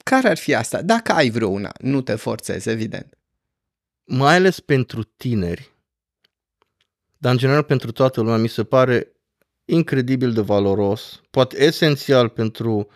[0.04, 0.82] Care ar fi asta?
[0.82, 3.18] Dacă ai vreo una, nu te forțezi, evident.
[4.04, 5.72] Mai ales pentru tineri,
[7.18, 9.10] dar în general pentru toată lumea, mi se pare
[9.66, 12.88] incredibil de valoros, poate esențial pentru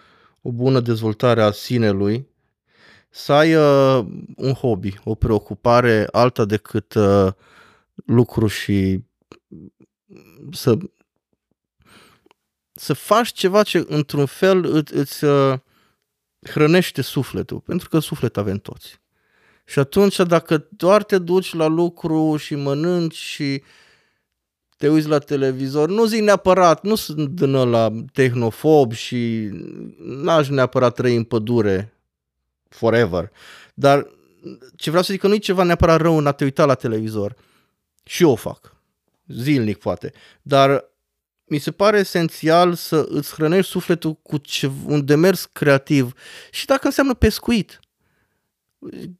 [0.41, 2.27] o bună dezvoltare a sinelui,
[3.09, 4.05] să ai uh,
[4.35, 7.27] un hobby, o preocupare alta decât uh,
[8.05, 9.03] lucru și
[10.51, 10.77] să,
[12.71, 15.59] să faci ceva ce într-un fel îți, îți uh,
[16.41, 18.99] hrănește sufletul, pentru că suflet avem toți.
[19.65, 23.67] Și atunci dacă doar te duci la lucru și mănânci și uh,
[24.79, 29.49] te uiți la televizor, nu zic neapărat, nu sunt din ăla tehnofob și
[29.97, 31.93] n-aș neapărat trăi în pădure
[32.69, 33.31] forever,
[33.73, 34.07] dar
[34.75, 36.73] ce vreau să zic că nu e ceva neapărat rău în a te uita la
[36.73, 37.35] televizor.
[38.03, 38.75] Și eu o fac,
[39.27, 40.85] zilnic poate, dar
[41.45, 46.13] mi se pare esențial să îți hrănești sufletul cu ce, un demers creativ
[46.51, 47.79] și dacă înseamnă pescuit.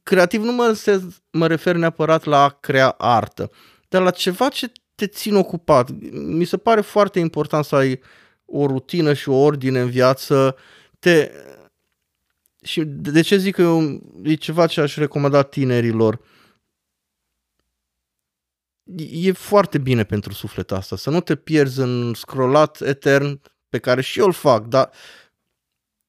[0.02, 3.50] Creativ nu mă, se, mă refer neapărat la a crea artă,
[3.88, 5.90] dar la ceva ce te țin ocupat.
[6.12, 8.00] Mi se pare foarte important să ai
[8.44, 10.56] o rutină și o ordine în viață.
[10.98, 11.30] Te...
[12.62, 16.20] Și de ce zic că eu, e ceva ce aș recomanda tinerilor?
[19.10, 24.00] E foarte bine pentru sufletul asta, să nu te pierzi în scrollat etern pe care
[24.00, 24.90] și eu îl fac, dar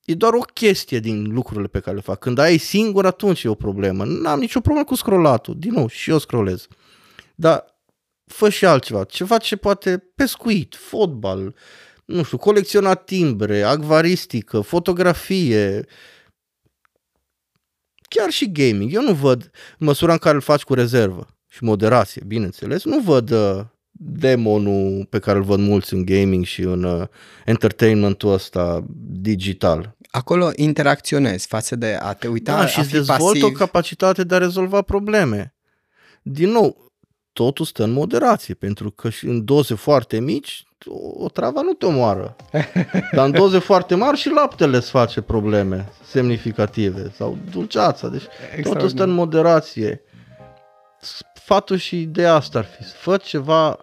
[0.05, 2.19] e doar o chestie din lucrurile pe care le fac.
[2.19, 4.05] Când ai singur, atunci e o problemă.
[4.05, 5.59] N-am nicio problemă cu scrollatul.
[5.59, 6.67] Din nou, și eu scrollez.
[7.35, 7.70] Dar
[8.31, 9.03] fă și altceva.
[9.03, 11.55] Ceva ce poate pescuit, fotbal,
[12.05, 15.85] nu știu, colecționat timbre, acvaristică, fotografie,
[18.09, 18.93] chiar și gaming.
[18.93, 22.83] Eu nu văd măsura în care îl faci cu rezervă și moderație, bineînțeles.
[22.83, 23.59] Nu văd uh,
[24.03, 27.07] demonul pe care îl văd mulți în gaming și în uh,
[27.45, 29.95] entertainmentul ăsta digital.
[30.09, 33.43] Acolo interacționezi față de a te uita, da, și a îți fi dezvoltă pasiv.
[33.43, 35.55] o capacitate de a rezolva probleme.
[36.21, 36.90] Din nou,
[37.33, 41.73] totul stă în moderație, pentru că și în doze foarte mici, o, o travă nu
[41.73, 42.35] te omoară.
[43.15, 48.07] Dar în doze foarte mari și laptele îți face probleme semnificative sau dulceața.
[48.07, 48.25] Deci
[48.63, 50.01] totul stă în moderație.
[51.33, 53.79] Sfatul și ideea asta ar fi, fă ceva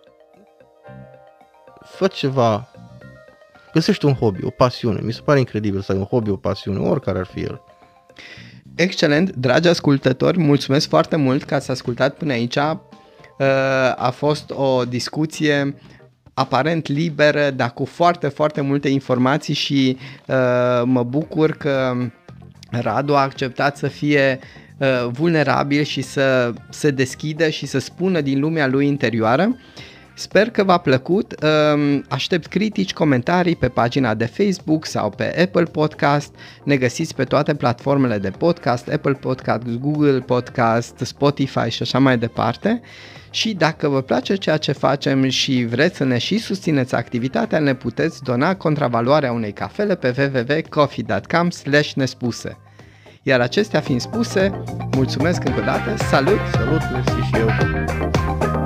[1.82, 2.68] fă ceva
[3.72, 5.00] găsește un hobby, o pasiune.
[5.00, 7.62] Mi se pare incredibil să ai un hobby, o pasiune, oricare ar fi el.
[8.74, 12.58] Excelent, dragi ascultători, mulțumesc foarte mult că ați ascultat până aici.
[13.38, 13.46] Uh,
[13.96, 15.74] A fost o discuție
[16.34, 21.96] aparent liberă, dar cu foarte, foarte multe informații și uh, mă bucur că
[22.70, 24.38] Radu a acceptat să fie
[24.78, 29.56] uh, vulnerabil și să se deschidă și să spună din lumea lui interioară.
[30.18, 31.34] Sper că v-a plăcut.
[31.42, 36.34] Um, Aștept critici, comentarii pe pagina de Facebook sau pe Apple Podcast.
[36.64, 42.18] Ne găsiți pe toate platformele de podcast, Apple Podcast, Google Podcast, Spotify și așa mai
[42.18, 42.80] departe.
[43.30, 47.74] Și dacă vă place ceea ce facem și vreți să ne și susțineți activitatea, ne
[47.74, 51.48] puteți dona contravaloarea unei cafele pe www.coffee.com
[51.94, 52.56] nespuse.
[53.22, 54.62] Iar acestea fiind spuse,
[54.96, 56.40] mulțumesc încă o dată, salut!
[56.52, 58.57] Salut, mersi și eu!